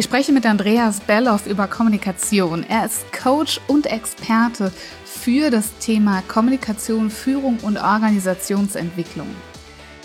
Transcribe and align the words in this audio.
Ich 0.00 0.06
spreche 0.06 0.32
mit 0.32 0.46
Andreas 0.46 1.00
Belloff 1.00 1.46
über 1.46 1.66
Kommunikation. 1.66 2.64
Er 2.66 2.86
ist 2.86 3.12
Coach 3.12 3.60
und 3.66 3.84
Experte 3.84 4.72
für 5.04 5.50
das 5.50 5.76
Thema 5.76 6.22
Kommunikation, 6.26 7.10
Führung 7.10 7.58
und 7.60 7.76
Organisationsentwicklung. 7.76 9.26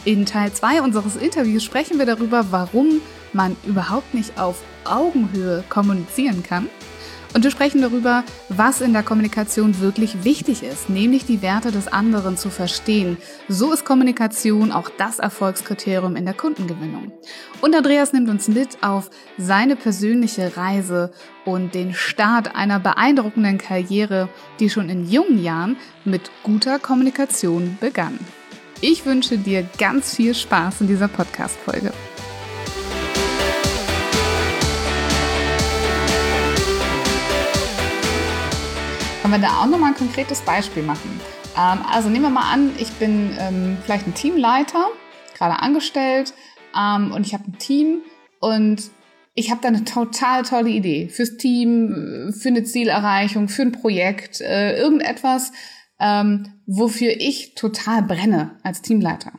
In 0.04 0.26
Teil 0.26 0.52
2 0.52 0.82
unseres 0.82 1.16
Interviews 1.16 1.64
sprechen 1.64 1.98
wir 1.98 2.06
darüber, 2.06 2.48
warum 2.52 3.00
man 3.32 3.56
überhaupt 3.66 4.14
nicht 4.14 4.38
auf 4.38 4.62
Augenhöhe 4.84 5.64
kommunizieren 5.70 6.44
kann 6.44 6.68
und 7.36 7.44
wir 7.44 7.52
sprechen 7.52 7.82
darüber, 7.82 8.24
was 8.48 8.80
in 8.80 8.94
der 8.94 9.04
Kommunikation 9.04 9.82
wirklich 9.82 10.24
wichtig 10.24 10.64
ist, 10.64 10.90
nämlich 10.90 11.26
die 11.26 11.42
Werte 11.42 11.74
des 11.74 11.90
anderen 11.90 12.38
zu 12.38 12.50
verstehen. 12.50 13.18
So 13.50 13.74
ist 13.74 13.84
Kommunikation 13.84 14.72
auch 14.72 14.90
das 14.98 15.20
Erfolgskriterium 15.20 16.16
in 16.16 16.24
der 16.24 16.34
Kundengewinnung. 16.34 17.12
Und 17.60 17.76
Andreas 17.76 18.14
nimmt 18.14 18.30
uns 18.30 18.48
mit 18.48 18.82
auf 18.82 19.10
seine 19.38 19.76
persönliche 19.76 20.56
Reise 20.56 21.12
und 21.44 21.76
den 21.76 21.94
Start 21.94 22.56
einer 22.56 22.80
beeindruckenden 22.80 23.58
Karriere, 23.58 24.30
die 24.62 24.70
schon 24.70 24.90
in 24.90 25.06
jungen 25.06 25.44
Jahren 25.44 25.76
mit 26.06 26.32
guter 26.42 26.80
Kommunikation 26.80 27.78
begann. 27.82 28.18
Ich 28.80 29.06
wünsche 29.06 29.38
dir 29.38 29.68
ganz 29.78 30.16
viel 30.16 30.34
Spaß 30.34 30.80
in 30.82 30.88
dieser 30.88 31.10
Podcast-Folge. 31.10 31.92
Wir 39.36 39.50
da 39.50 39.62
auch 39.62 39.66
nochmal 39.66 39.92
ein 39.92 39.98
konkretes 39.98 40.42
Beispiel 40.42 40.84
machen? 40.84 41.20
Ähm, 41.58 41.80
also 41.92 42.10
nehmen 42.10 42.24
wir 42.24 42.30
mal 42.30 42.52
an, 42.52 42.72
ich 42.78 42.92
bin 42.94 43.36
ähm, 43.40 43.78
vielleicht 43.84 44.08
ein 44.08 44.14
Teamleiter, 44.14 44.88
gerade 45.38 45.60
angestellt 45.60 46.34
ähm, 46.78 47.12
und 47.12 47.26
ich 47.26 47.34
habe 47.34 47.44
ein 47.48 47.58
Team 47.58 48.00
und 48.40 48.92
ich 49.34 49.52
habe 49.52 49.60
da 49.62 49.68
eine 49.68 49.84
total 49.84 50.44
tolle 50.44 50.70
Idee 50.70 51.10
fürs 51.10 51.36
Team, 51.36 52.34
für 52.34 52.48
eine 52.48 52.64
Zielerreichung, 52.64 53.50
für 53.50 53.64
ein 53.64 53.74
Projekt, 53.74 54.40
äh, 54.40 54.78
irgendetwas, 54.78 55.52
ähm, 56.00 56.48
wofür 56.66 57.12
ich 57.12 57.56
total 57.56 58.02
brenne 58.04 58.52
als 58.64 58.82
Teamleiter. 58.82 59.32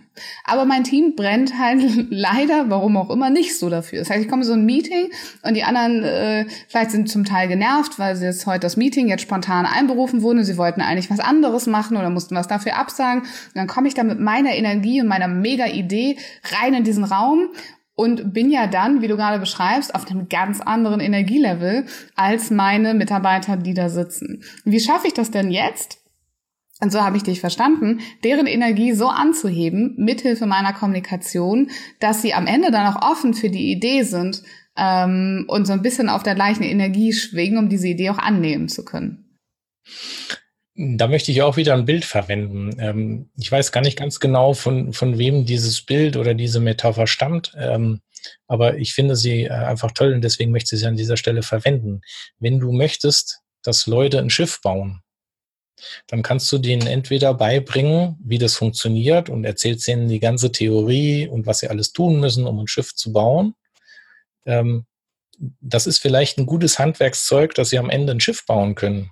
Aber 0.45 0.65
mein 0.65 0.85
Team 0.85 1.15
brennt 1.15 1.59
halt 1.59 1.83
leider, 2.11 2.71
warum 2.71 2.97
auch 2.97 3.11
immer, 3.11 3.29
nicht 3.31 3.59
so 3.59 3.69
dafür. 3.69 3.99
Das 3.99 4.11
heißt, 4.11 4.23
ich 4.23 4.29
komme 4.29 4.45
so 4.45 4.55
ein 4.55 4.65
Meeting 4.65 5.11
und 5.43 5.55
die 5.55 5.65
anderen 5.65 6.03
äh, 6.03 6.47
vielleicht 6.69 6.93
sind 6.93 7.11
zum 7.11 7.25
Teil 7.25 7.49
genervt, 7.49 7.99
weil 7.99 8.17
sie 8.17 8.25
jetzt 8.25 8.47
heute 8.47 8.61
das 8.61 8.77
Meeting 8.77 9.09
jetzt 9.09 9.23
spontan 9.23 9.67
einberufen 9.67 10.23
wurden. 10.23 10.45
Sie 10.45 10.57
wollten 10.57 10.81
eigentlich 10.81 11.11
was 11.11 11.21
anderes 11.21 11.67
machen 11.67 11.97
oder 11.97 12.09
mussten 12.09 12.35
was 12.35 12.49
dafür 12.49 12.77
absagen. 12.77 13.23
Und 13.23 13.55
dann 13.55 13.67
komme 13.67 13.89
ich 13.89 13.95
da 13.95 14.03
mit 14.03 14.21
meiner 14.21 14.55
Energie 14.55 15.01
und 15.01 15.09
meiner 15.09 15.29
mega 15.29 15.67
Idee 15.67 16.17
rein 16.59 16.73
in 16.73 16.85
diesen 16.85 17.05
Raum 17.05 17.49
und 17.95 18.33
bin 18.33 18.51
ja 18.51 18.67
dann, 18.67 19.03
wie 19.03 19.09
du 19.09 19.17
gerade 19.17 19.39
beschreibst, 19.39 19.95
auf 19.95 20.09
einem 20.09 20.29
ganz 20.29 20.61
anderen 20.61 21.01
Energielevel 21.01 21.87
als 22.15 22.51
meine 22.51 22.95
Mitarbeiter, 22.95 23.57
die 23.57 23.75
da 23.75 23.89
sitzen. 23.89 24.43
Wie 24.65 24.81
schaffe 24.81 25.09
ich 25.09 25.15
das 25.15 25.31
denn 25.31 25.51
jetzt? 25.51 26.06
Und 26.81 26.93
so 26.93 27.01
habe 27.01 27.17
ich 27.17 27.23
dich 27.23 27.41
verstanden, 27.41 28.01
deren 28.23 28.47
Energie 28.47 28.93
so 28.93 29.09
anzuheben, 29.09 29.95
mithilfe 29.97 30.47
meiner 30.47 30.75
Kommunikation, 30.75 31.71
dass 32.01 32.21
sie 32.21 32.35
am 32.35 32.47
Ende 32.47 32.71
dann 32.71 32.95
auch 32.95 33.11
offen 33.11 33.33
für 33.33 33.49
die 33.49 33.73
Idee 33.73 34.03
sind 34.03 34.43
ähm, 34.77 35.47
und 35.49 35.67
so 35.67 35.73
ein 35.73 35.83
bisschen 35.83 36.11
auf 36.11 36.23
der 36.23 36.35
gleichen 36.35 36.65
Energie 36.65 37.13
schwingen, 37.15 37.59
um 37.59 37.69
diese 37.71 37.89
Idee 37.89 38.11
auch 38.11 38.19
annehmen 38.19 38.69
zu 38.69 38.85
können. 38.85 39.39
Da 40.75 41.09
möchte 41.09 41.33
ich 41.33 41.41
auch 41.41 41.57
wieder 41.57 41.73
ein 41.73 41.87
Bild 41.87 42.05
verwenden. 42.05 42.77
Ähm, 42.79 43.31
ich 43.39 43.51
weiß 43.51 43.73
gar 43.73 43.81
nicht 43.81 43.99
ganz 43.99 44.21
genau, 44.21 44.53
von, 44.53 44.93
von 44.93 45.17
wem 45.17 45.47
dieses 45.47 45.81
Bild 45.81 46.19
oder 46.19 46.35
diese 46.35 46.61
Metapher 46.61 47.07
stammt, 47.07 47.55
ähm, 47.59 48.01
aber 48.47 48.77
ich 48.77 48.93
finde 48.93 49.17
sie 49.17 49.45
äh, 49.45 49.51
einfach 49.51 49.93
toll 49.93 50.13
und 50.13 50.23
deswegen 50.23 50.51
möchte 50.51 50.75
ich 50.75 50.83
sie 50.83 50.87
an 50.87 50.97
dieser 50.97 51.17
Stelle 51.17 51.43
verwenden. 51.43 52.03
Wenn 52.39 52.61
du 52.61 52.73
möchtest, 52.73 53.41
dass 53.63 53.87
Leute 53.87 54.19
ein 54.19 54.29
Schiff 54.29 54.61
bauen, 54.61 55.01
dann 56.07 56.23
kannst 56.23 56.51
du 56.53 56.59
denen 56.59 56.87
entweder 56.87 57.35
beibringen, 57.35 58.17
wie 58.25 58.39
das 58.39 58.55
funktioniert 58.55 59.29
und 59.29 59.45
erzählst 59.45 59.87
ihnen 59.89 60.09
die 60.09 60.21
ganze 60.21 60.53
Theorie 60.53 61.29
und 61.29 61.47
was 61.47 61.59
sie 61.59 61.69
alles 61.69 61.93
tun 61.93 62.21
müssen, 62.21 62.47
um 62.47 62.59
ein 62.59 62.69
Schiff 62.69 62.95
zu 62.95 63.13
bauen. 63.13 63.55
Ähm, 64.45 64.87
das 65.61 65.87
ist 65.87 65.99
vielleicht 65.99 66.39
ein 66.39 66.47
gutes 66.47 66.79
Handwerkszeug, 66.79 67.55
dass 67.55 67.71
sie 67.71 67.79
am 67.79 67.91
Ende 67.91 68.13
ein 68.13 68.21
Schiff 68.21 68.47
bauen 68.47 68.75
können. 68.75 69.11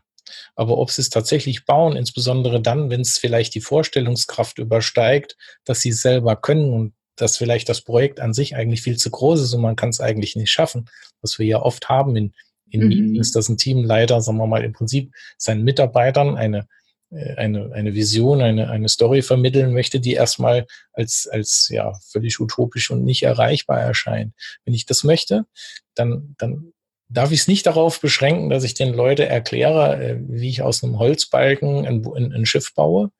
Aber 0.56 0.78
ob 0.78 0.90
sie 0.90 1.02
es 1.02 1.10
tatsächlich 1.10 1.66
bauen, 1.66 1.96
insbesondere 1.96 2.60
dann, 2.60 2.90
wenn 2.90 3.02
es 3.02 3.18
vielleicht 3.18 3.54
die 3.54 3.60
Vorstellungskraft 3.60 4.58
übersteigt, 4.58 5.36
dass 5.64 5.80
sie 5.80 5.90
es 5.90 6.00
selber 6.00 6.36
können 6.36 6.72
und 6.72 6.94
dass 7.16 7.36
vielleicht 7.36 7.68
das 7.68 7.82
Projekt 7.82 8.20
an 8.20 8.32
sich 8.32 8.56
eigentlich 8.56 8.82
viel 8.82 8.96
zu 8.96 9.10
groß 9.10 9.40
ist 9.40 9.54
und 9.54 9.60
man 9.60 9.76
kann 9.76 9.90
es 9.90 10.00
eigentlich 10.00 10.34
nicht 10.34 10.50
schaffen, 10.50 10.90
was 11.20 11.38
wir 11.38 11.46
ja 11.46 11.62
oft 11.62 11.88
haben 11.88 12.16
in 12.16 12.34
in 12.74 12.82
mhm. 12.82 12.88
Meetings, 12.88 13.32
dass 13.32 13.48
ein 13.48 13.56
Teamleiter, 13.56 14.20
sagen 14.20 14.38
wir 14.38 14.46
mal, 14.46 14.64
im 14.64 14.72
Prinzip 14.72 15.12
seinen 15.38 15.62
Mitarbeitern 15.62 16.36
eine, 16.36 16.66
äh, 17.10 17.34
eine, 17.36 17.72
eine 17.72 17.94
Vision, 17.94 18.42
eine, 18.42 18.70
eine 18.70 18.88
Story 18.88 19.22
vermitteln 19.22 19.72
möchte, 19.72 20.00
die 20.00 20.14
erstmal 20.14 20.66
als, 20.92 21.28
als 21.30 21.68
ja, 21.70 21.92
völlig 22.10 22.40
utopisch 22.40 22.90
und 22.90 23.04
nicht 23.04 23.22
erreichbar 23.22 23.80
erscheint. 23.80 24.34
Wenn 24.64 24.74
ich 24.74 24.86
das 24.86 25.04
möchte, 25.04 25.46
dann, 25.94 26.34
dann 26.38 26.72
darf 27.08 27.30
ich 27.30 27.40
es 27.40 27.48
nicht 27.48 27.66
darauf 27.66 28.00
beschränken, 28.00 28.50
dass 28.50 28.64
ich 28.64 28.74
den 28.74 28.92
Leuten 28.92 29.22
erkläre, 29.22 30.02
äh, 30.02 30.18
wie 30.26 30.48
ich 30.48 30.62
aus 30.62 30.82
einem 30.82 30.98
Holzbalken 30.98 31.86
ein, 31.86 32.04
ein, 32.04 32.32
ein 32.32 32.46
Schiff 32.46 32.74
baue, 32.74 33.10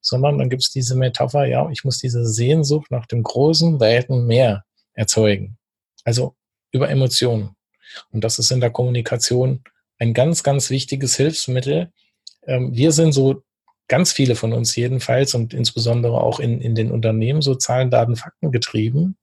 sondern 0.00 0.38
dann 0.38 0.50
gibt 0.50 0.62
es 0.62 0.70
diese 0.70 0.96
Metapher, 0.96 1.44
ja, 1.46 1.68
ich 1.70 1.84
muss 1.84 1.98
diese 1.98 2.26
Sehnsucht 2.26 2.90
nach 2.90 3.06
dem 3.06 3.22
großen, 3.22 3.80
weiten 3.80 4.26
Meer 4.26 4.64
erzeugen. 4.94 5.58
Also 6.04 6.34
über 6.72 6.88
Emotionen. 6.88 7.56
Und 8.10 8.24
das 8.24 8.38
ist 8.38 8.50
in 8.50 8.60
der 8.60 8.70
Kommunikation 8.70 9.62
ein 9.98 10.14
ganz, 10.14 10.42
ganz 10.42 10.70
wichtiges 10.70 11.16
Hilfsmittel. 11.16 11.92
Ähm, 12.46 12.74
wir 12.74 12.92
sind 12.92 13.12
so 13.12 13.42
ganz 13.88 14.12
viele 14.12 14.34
von 14.34 14.52
uns 14.52 14.74
jedenfalls 14.74 15.34
und 15.34 15.54
insbesondere 15.54 16.20
auch 16.20 16.40
in, 16.40 16.60
in 16.60 16.74
den 16.74 16.90
Unternehmen 16.90 17.42
so 17.42 17.54
Zahlen, 17.54 17.90
Daten, 17.90 18.16
Fakten 18.16 18.50
getrieben. 18.50 19.16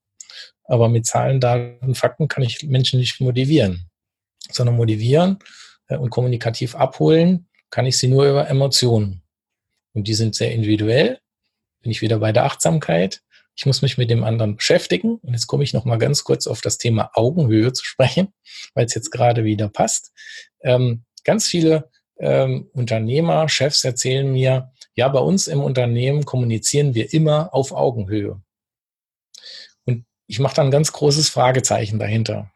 Aber 0.64 0.90
mit 0.90 1.06
Zahlen, 1.06 1.40
Daten, 1.40 1.96
Fakten 1.96 2.28
kann 2.28 2.44
ich 2.44 2.64
Menschen 2.64 3.00
nicht 3.00 3.20
motivieren, 3.20 3.90
sondern 4.52 4.76
motivieren 4.76 5.40
äh, 5.88 5.98
und 5.98 6.12
kommunikativ 6.12 6.76
abholen 6.76 7.48
kann 7.70 7.86
ich 7.86 7.98
sie 7.98 8.08
nur 8.08 8.28
über 8.28 8.48
Emotionen. 8.48 9.22
Und 9.94 10.08
die 10.08 10.14
sind 10.14 10.36
sehr 10.36 10.54
individuell. 10.54 11.20
Bin 11.82 11.92
ich 11.92 12.02
wieder 12.02 12.20
bei 12.20 12.32
der 12.32 12.46
Achtsamkeit. 12.46 13.22
Ich 13.60 13.66
muss 13.66 13.82
mich 13.82 13.98
mit 13.98 14.10
dem 14.10 14.24
anderen 14.24 14.56
beschäftigen. 14.56 15.18
Und 15.18 15.34
jetzt 15.34 15.48
komme 15.48 15.66
ich 15.66 15.74
noch 15.74 15.84
mal 15.84 15.98
ganz 15.98 16.24
kurz 16.24 16.48
auf 16.48 16.62
das 16.62 16.78
Thema 16.78 17.12
Augenhöhe 17.14 17.74
zu 17.74 17.84
sprechen, 17.84 18.30
weil 18.74 18.86
es 18.86 18.96
jetzt 18.96 19.12
gerade 19.12 19.44
wieder 19.44 19.68
passt. 19.68 20.14
Ähm, 20.62 21.04
ganz 21.26 21.46
viele 21.46 21.90
ähm, 22.20 22.70
Unternehmer, 22.72 23.50
Chefs 23.50 23.84
erzählen 23.84 24.32
mir, 24.32 24.72
ja, 24.96 25.10
bei 25.10 25.20
uns 25.20 25.48
im 25.48 25.60
Unternehmen 25.60 26.24
kommunizieren 26.24 26.96
wir 26.96 27.14
immer 27.14 27.54
auf 27.54 27.74
Augenhöhe. 27.74 28.42
Und 29.84 30.06
ich 30.28 30.40
mache 30.40 30.56
da 30.56 30.62
ein 30.62 30.72
ganz 30.72 30.94
großes 30.94 31.28
Fragezeichen 31.28 32.00
dahinter. 32.00 32.54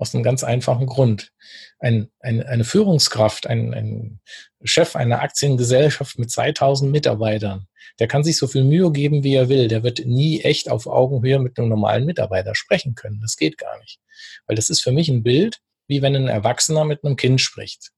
Aus 0.00 0.14
einem 0.14 0.24
ganz 0.24 0.42
einfachen 0.44 0.86
Grund. 0.86 1.30
Ein, 1.78 2.08
ein, 2.20 2.42
eine 2.42 2.64
Führungskraft, 2.64 3.46
ein, 3.46 3.74
ein 3.74 4.20
Chef 4.64 4.96
einer 4.96 5.20
Aktiengesellschaft 5.20 6.18
mit 6.18 6.30
2000 6.30 6.90
Mitarbeitern, 6.90 7.66
der 7.98 8.08
kann 8.08 8.24
sich 8.24 8.38
so 8.38 8.46
viel 8.46 8.64
Mühe 8.64 8.90
geben, 8.92 9.24
wie 9.24 9.34
er 9.34 9.50
will. 9.50 9.68
Der 9.68 9.82
wird 9.82 10.06
nie 10.06 10.40
echt 10.40 10.70
auf 10.70 10.86
Augenhöhe 10.86 11.38
mit 11.38 11.58
einem 11.58 11.68
normalen 11.68 12.06
Mitarbeiter 12.06 12.54
sprechen 12.54 12.94
können. 12.94 13.20
Das 13.20 13.36
geht 13.36 13.58
gar 13.58 13.78
nicht. 13.80 14.00
Weil 14.46 14.56
das 14.56 14.70
ist 14.70 14.80
für 14.80 14.90
mich 14.90 15.10
ein 15.10 15.22
Bild, 15.22 15.60
wie 15.86 16.00
wenn 16.00 16.16
ein 16.16 16.28
Erwachsener 16.28 16.86
mit 16.86 17.04
einem 17.04 17.16
Kind 17.16 17.42
spricht. 17.42 17.90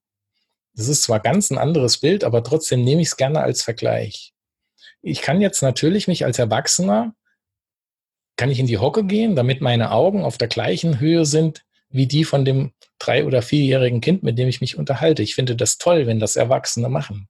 Das 0.74 0.88
ist 0.88 1.04
zwar 1.04 1.20
ganz 1.20 1.52
ein 1.52 1.58
anderes 1.58 1.98
Bild, 1.98 2.24
aber 2.24 2.42
trotzdem 2.42 2.82
nehme 2.82 3.00
ich 3.00 3.08
es 3.08 3.16
gerne 3.16 3.42
als 3.42 3.62
Vergleich. 3.62 4.32
Ich 5.02 5.22
kann 5.22 5.40
jetzt 5.40 5.62
natürlich 5.62 6.08
mich 6.08 6.24
als 6.24 6.40
Erwachsener, 6.40 7.14
kann 8.36 8.50
ich 8.50 8.58
in 8.58 8.66
die 8.66 8.78
Hocke 8.78 9.04
gehen, 9.04 9.36
damit 9.36 9.60
meine 9.60 9.92
Augen 9.92 10.24
auf 10.24 10.36
der 10.36 10.48
gleichen 10.48 10.98
Höhe 10.98 11.26
sind 11.26 11.64
wie 11.92 12.06
die 12.06 12.24
von 12.24 12.44
dem 12.44 12.72
drei- 12.98 13.24
oder 13.24 13.42
vierjährigen 13.42 14.00
Kind, 14.00 14.22
mit 14.22 14.38
dem 14.38 14.48
ich 14.48 14.60
mich 14.60 14.76
unterhalte. 14.76 15.22
Ich 15.22 15.34
finde 15.34 15.56
das 15.56 15.78
toll, 15.78 16.06
wenn 16.06 16.20
das 16.20 16.36
Erwachsene 16.36 16.88
machen. 16.88 17.28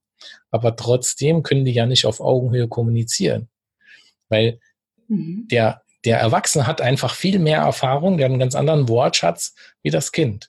Aber 0.50 0.76
trotzdem 0.76 1.42
können 1.42 1.64
die 1.64 1.72
ja 1.72 1.86
nicht 1.86 2.06
auf 2.06 2.20
Augenhöhe 2.20 2.68
kommunizieren. 2.68 3.48
Weil 4.28 4.60
mhm. 5.08 5.48
der, 5.50 5.82
der 6.04 6.18
Erwachsene 6.18 6.66
hat 6.66 6.80
einfach 6.80 7.14
viel 7.14 7.38
mehr 7.38 7.60
Erfahrung, 7.60 8.16
der 8.16 8.26
hat 8.26 8.30
einen 8.30 8.40
ganz 8.40 8.54
anderen 8.54 8.88
Wortschatz 8.88 9.54
wie 9.82 9.90
das 9.90 10.12
Kind. 10.12 10.48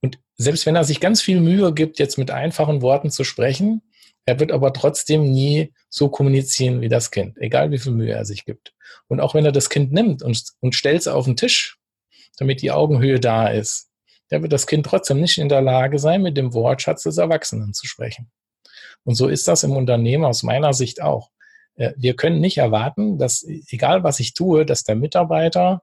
Und 0.00 0.18
selbst 0.36 0.66
wenn 0.66 0.76
er 0.76 0.84
sich 0.84 1.00
ganz 1.00 1.22
viel 1.22 1.40
Mühe 1.40 1.72
gibt, 1.72 1.98
jetzt 1.98 2.18
mit 2.18 2.30
einfachen 2.30 2.82
Worten 2.82 3.10
zu 3.10 3.24
sprechen, 3.24 3.82
er 4.26 4.40
wird 4.40 4.52
aber 4.52 4.72
trotzdem 4.72 5.30
nie 5.30 5.72
so 5.90 6.08
kommunizieren 6.08 6.80
wie 6.80 6.88
das 6.88 7.10
Kind, 7.10 7.36
egal 7.38 7.70
wie 7.70 7.78
viel 7.78 7.92
Mühe 7.92 8.12
er 8.12 8.24
sich 8.24 8.44
gibt. 8.44 8.74
Und 9.06 9.20
auch 9.20 9.34
wenn 9.34 9.44
er 9.44 9.52
das 9.52 9.68
Kind 9.68 9.92
nimmt 9.92 10.22
und, 10.22 10.42
und 10.60 10.74
stellt 10.74 11.00
es 11.00 11.08
auf 11.08 11.26
den 11.26 11.36
Tisch, 11.36 11.78
damit 12.38 12.62
die 12.62 12.70
Augenhöhe 12.70 13.20
da 13.20 13.48
ist, 13.48 13.90
dann 14.28 14.42
wird 14.42 14.52
das 14.52 14.66
Kind 14.66 14.86
trotzdem 14.86 15.20
nicht 15.20 15.38
in 15.38 15.48
der 15.48 15.62
Lage 15.62 15.98
sein, 15.98 16.22
mit 16.22 16.36
dem 16.36 16.54
Wortschatz 16.54 17.02
des 17.02 17.18
Erwachsenen 17.18 17.74
zu 17.74 17.86
sprechen. 17.86 18.30
Und 19.04 19.14
so 19.14 19.28
ist 19.28 19.46
das 19.48 19.62
im 19.62 19.72
Unternehmen 19.72 20.24
aus 20.24 20.42
meiner 20.42 20.72
Sicht 20.72 21.02
auch. 21.02 21.30
Äh, 21.76 21.92
wir 21.96 22.16
können 22.16 22.40
nicht 22.40 22.58
erwarten, 22.58 23.18
dass, 23.18 23.44
egal 23.44 24.02
was 24.02 24.20
ich 24.20 24.34
tue, 24.34 24.64
dass 24.64 24.84
der 24.84 24.96
Mitarbeiter 24.96 25.82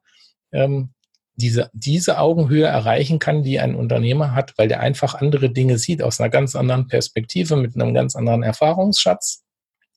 ähm, 0.52 0.94
diese, 1.36 1.70
diese 1.74 2.20
Augenhöhe 2.20 2.66
erreichen 2.66 3.20
kann, 3.20 3.44
die 3.44 3.60
ein 3.60 3.76
Unternehmer 3.76 4.36
hat, 4.36 4.58
weil 4.58 4.68
der 4.68 4.80
einfach 4.80 5.16
andere 5.16 5.50
Dinge 5.50 5.78
sieht 5.78 6.02
aus 6.02 6.20
einer 6.20 6.30
ganz 6.30 6.56
anderen 6.56 6.88
Perspektive, 6.88 7.56
mit 7.56 7.76
einem 7.76 7.94
ganz 7.94 8.16
anderen 8.16 8.44
Erfahrungsschatz 8.44 9.44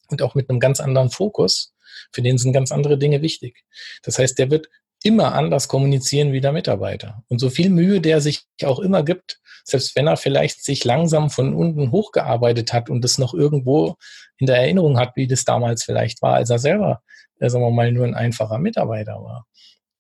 und 0.09 0.23
auch 0.23 0.35
mit 0.35 0.49
einem 0.49 0.61
ganz 0.61 0.81
anderen 0.81 1.11
Fokus. 1.11 1.75
Für 2.13 2.23
den 2.23 2.39
sind 2.39 2.53
ganz 2.53 2.71
andere 2.73 2.99
Dinge 2.99 3.23
wichtig. 3.23 3.65
Das 4.03 4.19
heißt, 4.19 4.39
der 4.39 4.51
wird 4.51 4.69
immer 5.05 5.35
anders 5.35 5.69
kommunizieren 5.69 6.33
wie 6.33 6.41
der 6.41 6.53
Mitarbeiter. 6.53 7.23
Und 7.29 7.39
so 7.39 7.51
viel 7.51 7.71
Mühe 7.71 8.01
der 8.01 8.21
sich 8.21 8.45
auch 8.65 8.81
immer 8.81 9.05
gibt, 9.05 9.39
selbst 9.65 9.95
wenn 9.97 10.07
er 10.07 10.17
vielleicht 10.17 10.65
sich 10.65 10.85
langsam 10.85 11.31
von 11.31 11.55
unten 11.55 11.93
hochgearbeitet 11.93 12.73
hat 12.73 12.91
und 12.91 13.03
das 13.03 13.19
noch 13.19 13.35
irgendwo 13.35 13.97
in 14.39 14.47
der 14.47 14.57
Erinnerung 14.57 14.99
hat, 14.99 15.15
wie 15.15 15.27
das 15.27 15.45
damals 15.45 15.85
vielleicht 15.85 16.21
war, 16.23 16.35
als 16.35 16.51
er 16.51 16.59
selber, 16.59 17.03
äh, 17.39 17.49
sagen 17.49 17.65
wir 17.65 17.71
mal, 17.71 17.93
nur 17.93 18.05
ein 18.05 18.15
einfacher 18.15 18.59
Mitarbeiter 18.59 19.23
war 19.23 19.47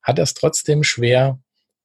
hat 0.04 0.18
er 0.18 0.24
es 0.24 0.34
trotzdem 0.34 0.84
schwer, 0.84 1.40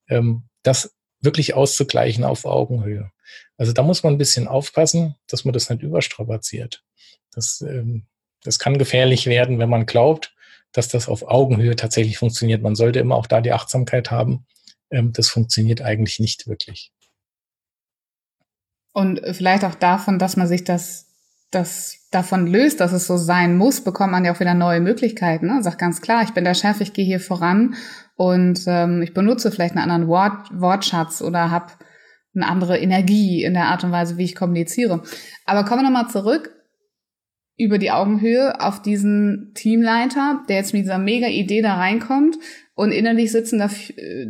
ähm, 0.10 0.44
das 0.62 0.94
wirklich 1.21 1.56
auszugleichen 1.56 2.24
auf 2.24 2.45
Augenhöhe. 2.45 3.12
Also 3.57 3.74
da 3.74 3.81
muss 3.81 4.04
man 4.04 4.13
ein 4.13 4.19
bisschen 4.19 4.48
aufpassen, 4.48 5.16
dass 5.27 5.45
man 5.45 5.54
das 5.54 5.69
nicht 5.69 5.81
überstrapaziert. 5.81 6.83
Das, 7.31 7.62
ähm, 7.62 8.06
das 8.44 8.60
kann 8.60 8.77
gefährlich 8.77 9.25
werden, 9.25 9.57
wenn 9.57 9.69
man 9.69 9.86
glaubt, 9.86 10.36
dass 10.71 10.88
das 10.88 11.07
auf 11.07 11.24
Augenhöhe 11.27 11.75
tatsächlich 11.75 12.18
funktioniert. 12.18 12.62
Man 12.62 12.75
sollte 12.75 13.00
immer 13.00 13.16
auch 13.16 13.27
da 13.27 13.42
die 13.42 13.54
Achtsamkeit 13.54 14.12
haben. 14.12 14.45
Ähm, 14.92 15.12
das 15.13 15.30
funktioniert 15.30 15.81
eigentlich 15.81 16.19
nicht 16.19 16.48
wirklich. 16.48 16.92
Und 18.94 19.21
vielleicht 19.31 19.66
auch 19.66 19.75
davon, 19.75 20.19
dass 20.19 20.36
man 20.36 20.48
sich 20.48 20.63
das 20.63 21.10
das 21.51 22.07
davon 22.12 22.48
löst, 22.48 22.80
dass 22.80 22.92
es 22.92 23.07
so 23.07 23.18
sein 23.18 23.57
muss, 23.57 23.83
bekommt 23.83 24.12
man 24.12 24.24
ja 24.24 24.33
auch 24.33 24.39
wieder 24.39 24.54
neue 24.54 24.81
Möglichkeiten. 24.81 25.48
Ne? 25.48 25.63
Sag 25.63 25.77
ganz 25.77 26.01
klar, 26.01 26.24
ich 26.24 26.31
bin 26.31 26.44
der 26.44 26.54
Chef, 26.54 26.80
ich 26.81 26.94
gehe 26.94 27.06
hier 27.06 27.19
voran 27.19 27.75
und 28.16 28.62
ähm, 28.68 29.01
ich 29.01 29.13
benutze 29.13 29.51
vielleicht 29.51 29.75
einen 29.75 29.89
anderen 29.89 30.07
Wort, 30.07 30.50
Wortschatz 30.54 31.21
oder 31.21 31.50
habe 31.50 31.74
eine 32.36 32.48
andere 32.48 32.77
Energie 32.77 33.44
in 33.44 33.56
der 33.56 33.66
Art 33.66 33.83
und 33.83 33.92
Weise, 33.92 34.18
wie 34.18 34.25
ich 34.25 34.36
kommuniziere. 34.36 35.01
Aber 35.45 35.66
kommen 35.66 35.81
wir 35.81 35.89
nochmal 35.89 36.10
zurück 36.10 36.51
über 37.60 37.78
die 37.78 37.92
Augenhöhe 37.92 38.62
auf 38.62 38.82
diesen 38.82 39.52
Teamleiter, 39.54 40.42
der 40.48 40.56
jetzt 40.56 40.74
mit 40.74 40.84
dieser 40.84 40.98
mega 40.98 41.28
Idee 41.28 41.62
da 41.62 41.76
reinkommt 41.76 42.38
und 42.74 42.94
innerlich 42.94 43.34
sitzen 43.34 43.60
da, 43.60 43.70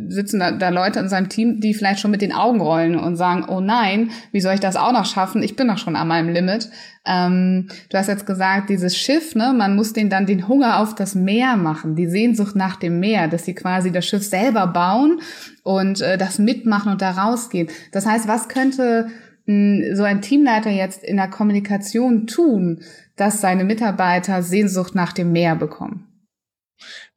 sitzen 0.08 0.40
da, 0.40 0.50
da 0.50 0.70
Leute 0.70 0.98
in 0.98 1.08
seinem 1.08 1.28
Team, 1.28 1.60
die 1.60 1.72
vielleicht 1.72 2.00
schon 2.00 2.10
mit 2.10 2.22
den 2.22 2.32
Augen 2.32 2.60
rollen 2.60 2.98
und 2.98 3.14
sagen, 3.14 3.44
oh 3.48 3.60
nein, 3.60 4.10
wie 4.32 4.40
soll 4.40 4.54
ich 4.54 4.60
das 4.60 4.74
auch 4.74 4.90
noch 4.90 5.06
schaffen? 5.06 5.44
Ich 5.44 5.54
bin 5.54 5.68
doch 5.68 5.78
schon 5.78 5.94
an 5.94 6.08
meinem 6.08 6.30
Limit. 6.30 6.68
Ähm, 7.06 7.68
du 7.88 7.96
hast 7.96 8.08
jetzt 8.08 8.26
gesagt, 8.26 8.68
dieses 8.68 8.96
Schiff, 8.96 9.36
ne, 9.36 9.54
man 9.56 9.76
muss 9.76 9.92
denen 9.92 10.10
dann 10.10 10.26
den 10.26 10.48
Hunger 10.48 10.80
auf 10.80 10.96
das 10.96 11.14
Meer 11.14 11.56
machen, 11.56 11.94
die 11.94 12.08
Sehnsucht 12.08 12.56
nach 12.56 12.74
dem 12.74 12.98
Meer, 12.98 13.28
dass 13.28 13.44
sie 13.44 13.54
quasi 13.54 13.92
das 13.92 14.04
Schiff 14.04 14.24
selber 14.24 14.66
bauen 14.66 15.20
und 15.62 16.00
äh, 16.00 16.18
das 16.18 16.40
mitmachen 16.40 16.90
und 16.90 17.00
da 17.00 17.12
rausgehen. 17.12 17.68
Das 17.92 18.04
heißt, 18.04 18.26
was 18.26 18.48
könnte 18.48 19.06
mh, 19.46 19.94
so 19.94 20.02
ein 20.02 20.22
Teamleiter 20.22 20.70
jetzt 20.70 21.04
in 21.04 21.18
der 21.18 21.28
Kommunikation 21.28 22.26
tun, 22.26 22.80
dass 23.20 23.40
seine 23.40 23.64
Mitarbeiter 23.64 24.42
Sehnsucht 24.42 24.94
nach 24.94 25.12
dem 25.12 25.32
Meer 25.32 25.54
bekommen? 25.54 26.06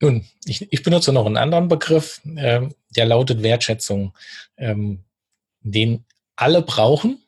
Nun, 0.02 0.26
ich, 0.46 0.72
ich 0.74 0.84
benutze 0.84 1.14
noch 1.14 1.26
einen 1.26 1.38
anderen 1.38 1.70
Begriff, 1.70 2.20
äh, 2.36 2.68
der 2.90 3.06
lautet 3.06 3.42
Wertschätzung, 3.42 4.14
ähm, 4.58 5.06
den 5.62 6.04
alle 6.36 6.62
brauchen. 6.62 7.20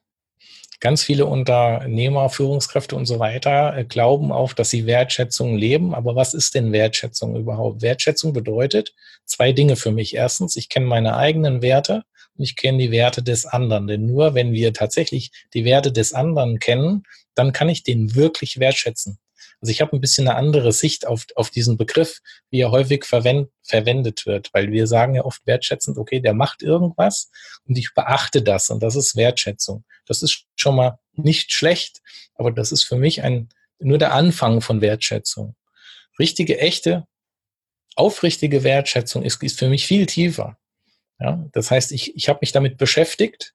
Ganz 0.82 1.04
viele 1.04 1.26
Unternehmer, 1.26 2.30
Führungskräfte 2.30 2.98
und 2.98 3.06
so 3.06 3.18
weiter 3.20 3.78
äh, 3.78 3.86
glauben 3.86 4.34
auch, 4.34 4.52
dass 4.52 4.72
sie 4.72 4.86
Wertschätzung 4.86 5.56
leben. 5.56 5.96
Aber 5.96 6.18
was 6.18 6.34
ist 6.34 6.54
denn 6.54 6.74
Wertschätzung 6.74 7.38
überhaupt? 7.38 7.82
Wertschätzung 7.82 8.34
bedeutet 8.34 8.94
zwei 9.24 9.54
Dinge 9.54 9.78
für 9.78 9.92
mich. 9.92 10.16
Erstens, 10.16 10.58
ich 10.58 10.68
kenne 10.68 10.86
meine 10.86 11.16
eigenen 11.16 11.62
Werte 11.62 12.04
und 12.38 12.44
ich 12.44 12.56
kenne 12.56 12.80
die 12.80 12.92
Werte 12.92 13.24
des 13.24 13.46
anderen. 13.46 13.88
Denn 13.88 14.06
nur 14.06 14.34
wenn 14.34 14.52
wir 14.52 14.74
tatsächlich 14.74 15.32
die 15.54 15.66
Werte 15.66 15.92
des 15.92 16.14
anderen 16.14 16.60
kennen, 16.60 17.04
dann 17.34 17.52
kann 17.52 17.70
ich 17.70 17.84
den 17.84 18.16
wirklich 18.16 18.60
wertschätzen. 18.60 19.20
Also 19.62 19.72
ich 19.72 19.82
habe 19.82 19.96
ein 19.96 20.02
bisschen 20.02 20.28
eine 20.28 20.38
andere 20.38 20.72
Sicht 20.72 21.08
auf, 21.08 21.26
auf 21.36 21.50
diesen 21.50 21.78
Begriff, 21.78 22.20
wie 22.50 22.62
er 22.62 22.72
häufig 22.72 23.06
verwend, 23.06 23.50
verwendet 23.64 24.26
wird, 24.26 24.54
weil 24.54 24.72
wir 24.72 24.86
sagen 24.86 25.16
ja 25.16 25.24
oft 25.24 25.46
wertschätzend, 25.48 25.98
okay, 25.98 26.20
der 26.20 26.34
macht 26.34 26.62
irgendwas 26.62 27.32
und 27.66 27.78
ich 27.78 27.94
beachte 27.94 28.42
das 28.42 28.70
und 28.70 28.84
das 28.84 28.96
ist 28.96 29.16
Wertschätzung. 29.16 29.86
Das 30.06 30.22
ist 30.22 30.46
schon 30.56 30.76
mal 30.76 31.00
nicht 31.14 31.52
schlecht, 31.52 32.02
aber 32.36 32.52
das 32.52 32.72
ist 32.72 32.84
für 32.84 32.98
mich 32.98 33.24
ein, 33.24 33.50
nur 33.80 33.98
der 33.98 34.14
Anfang 34.14 34.62
von 34.62 34.82
Wertschätzung. 34.82 35.56
Richtige, 36.20 36.60
echte, 36.60 37.08
aufrichtige 37.96 38.64
Wertschätzung 38.64 39.24
ist, 39.24 39.42
ist 39.42 39.58
für 39.58 39.70
mich 39.70 39.88
viel 39.88 40.06
tiefer. 40.06 40.58
Ja, 41.20 41.46
das 41.54 41.72
heißt, 41.72 41.92
ich, 41.92 42.16
ich 42.16 42.30
habe 42.30 42.40
mich 42.42 42.52
damit 42.52 42.78
beschäftigt, 42.78 43.54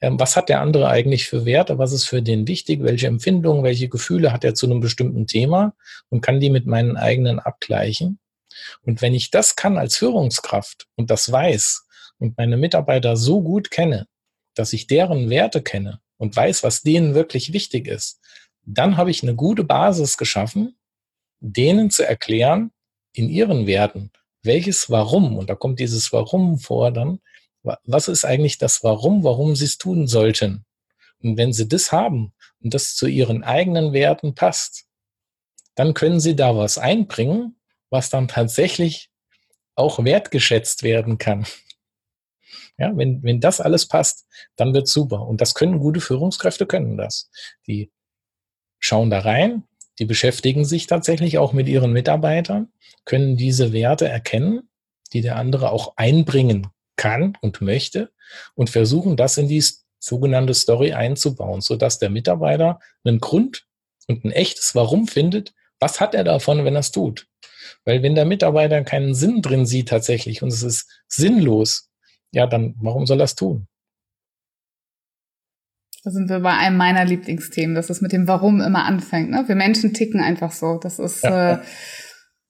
ähm, 0.00 0.18
was 0.18 0.36
hat 0.36 0.48
der 0.48 0.60
andere 0.60 0.88
eigentlich 0.88 1.26
für 1.28 1.44
Werte, 1.44 1.78
was 1.78 1.92
ist 1.92 2.06
für 2.06 2.22
den 2.22 2.48
wichtig, 2.48 2.82
welche 2.82 3.06
Empfindungen, 3.06 3.62
welche 3.62 3.88
Gefühle 3.88 4.32
hat 4.32 4.44
er 4.44 4.54
zu 4.54 4.66
einem 4.66 4.80
bestimmten 4.80 5.26
Thema? 5.26 5.74
Und 6.08 6.22
kann 6.22 6.40
die 6.40 6.50
mit 6.50 6.66
meinen 6.66 6.96
eigenen 6.96 7.38
abgleichen. 7.38 8.18
Und 8.82 9.00
wenn 9.00 9.14
ich 9.14 9.30
das 9.30 9.56
kann 9.56 9.78
als 9.78 9.96
Führungskraft 9.96 10.88
und 10.96 11.10
das 11.10 11.30
weiß 11.30 11.86
und 12.18 12.36
meine 12.36 12.56
Mitarbeiter 12.56 13.16
so 13.16 13.42
gut 13.42 13.70
kenne, 13.70 14.06
dass 14.54 14.72
ich 14.72 14.86
deren 14.86 15.30
Werte 15.30 15.62
kenne 15.62 16.00
und 16.18 16.34
weiß, 16.36 16.62
was 16.62 16.82
denen 16.82 17.14
wirklich 17.14 17.52
wichtig 17.52 17.86
ist, 17.86 18.20
dann 18.64 18.96
habe 18.96 19.10
ich 19.10 19.22
eine 19.22 19.34
gute 19.34 19.64
Basis 19.64 20.16
geschaffen, 20.16 20.76
denen 21.40 21.90
zu 21.90 22.06
erklären, 22.06 22.70
in 23.14 23.28
ihren 23.28 23.66
Werten, 23.66 24.10
welches 24.42 24.90
Warum, 24.90 25.36
und 25.36 25.50
da 25.50 25.54
kommt 25.54 25.78
dieses 25.78 26.12
Warum 26.12 26.58
vor 26.58 26.90
dann, 26.92 27.20
was 27.62 28.08
ist 28.08 28.24
eigentlich 28.24 28.58
das 28.58 28.82
Warum, 28.82 29.22
warum 29.24 29.54
sie 29.54 29.66
es 29.66 29.78
tun 29.78 30.06
sollten? 30.06 30.64
Und 31.22 31.36
wenn 31.36 31.52
sie 31.52 31.68
das 31.68 31.92
haben 31.92 32.32
und 32.60 32.74
das 32.74 32.94
zu 32.94 33.06
ihren 33.06 33.44
eigenen 33.44 33.92
Werten 33.92 34.34
passt, 34.34 34.86
dann 35.74 35.94
können 35.94 36.20
sie 36.20 36.36
da 36.36 36.56
was 36.56 36.78
einbringen, 36.78 37.56
was 37.90 38.10
dann 38.10 38.28
tatsächlich 38.28 39.10
auch 39.74 40.04
wertgeschätzt 40.04 40.82
werden 40.82 41.18
kann. 41.18 41.46
Ja, 42.78 42.96
wenn, 42.96 43.22
wenn 43.22 43.40
das 43.40 43.60
alles 43.60 43.86
passt, 43.86 44.26
dann 44.56 44.74
wird 44.74 44.88
super. 44.88 45.26
Und 45.26 45.40
das 45.40 45.54
können 45.54 45.78
gute 45.78 46.00
Führungskräfte 46.00 46.66
können 46.66 46.96
das. 46.96 47.30
Die 47.66 47.92
schauen 48.78 49.10
da 49.10 49.20
rein, 49.20 49.64
die 50.02 50.06
beschäftigen 50.06 50.64
sich 50.64 50.88
tatsächlich 50.88 51.38
auch 51.38 51.52
mit 51.52 51.68
ihren 51.68 51.92
Mitarbeitern, 51.92 52.72
können 53.04 53.36
diese 53.36 53.72
Werte 53.72 54.08
erkennen, 54.08 54.68
die 55.12 55.20
der 55.20 55.36
andere 55.36 55.70
auch 55.70 55.92
einbringen 55.94 56.66
kann 56.96 57.38
und 57.40 57.60
möchte 57.60 58.10
und 58.56 58.68
versuchen, 58.68 59.16
das 59.16 59.38
in 59.38 59.46
die 59.46 59.62
sogenannte 60.00 60.54
Story 60.54 60.92
einzubauen, 60.92 61.60
sodass 61.60 62.00
der 62.00 62.10
Mitarbeiter 62.10 62.80
einen 63.04 63.20
Grund 63.20 63.64
und 64.08 64.24
ein 64.24 64.32
echtes 64.32 64.74
Warum 64.74 65.06
findet, 65.06 65.54
was 65.78 66.00
hat 66.00 66.16
er 66.16 66.24
davon, 66.24 66.64
wenn 66.64 66.74
er 66.74 66.80
es 66.80 66.90
tut. 66.90 67.28
Weil 67.84 68.02
wenn 68.02 68.16
der 68.16 68.24
Mitarbeiter 68.24 68.82
keinen 68.82 69.14
Sinn 69.14 69.40
drin 69.40 69.66
sieht 69.66 69.88
tatsächlich 69.88 70.42
und 70.42 70.48
es 70.48 70.64
ist 70.64 70.90
sinnlos, 71.06 71.90
ja, 72.32 72.48
dann 72.48 72.74
warum 72.80 73.06
soll 73.06 73.20
er 73.20 73.26
es 73.26 73.36
tun? 73.36 73.68
Da 76.04 76.10
sind 76.10 76.28
wir 76.28 76.40
bei 76.40 76.56
einem 76.56 76.76
meiner 76.76 77.04
Lieblingsthemen, 77.04 77.76
dass 77.76 77.90
es 77.90 78.00
mit 78.00 78.12
dem 78.12 78.26
Warum 78.26 78.60
immer 78.60 78.84
anfängt. 78.84 79.30
Ne? 79.30 79.44
Wir 79.46 79.54
Menschen 79.54 79.94
ticken 79.94 80.20
einfach 80.20 80.50
so. 80.50 80.78
Das 80.82 80.98
ist 80.98 81.22
ja. 81.22 81.54
äh, 81.54 81.58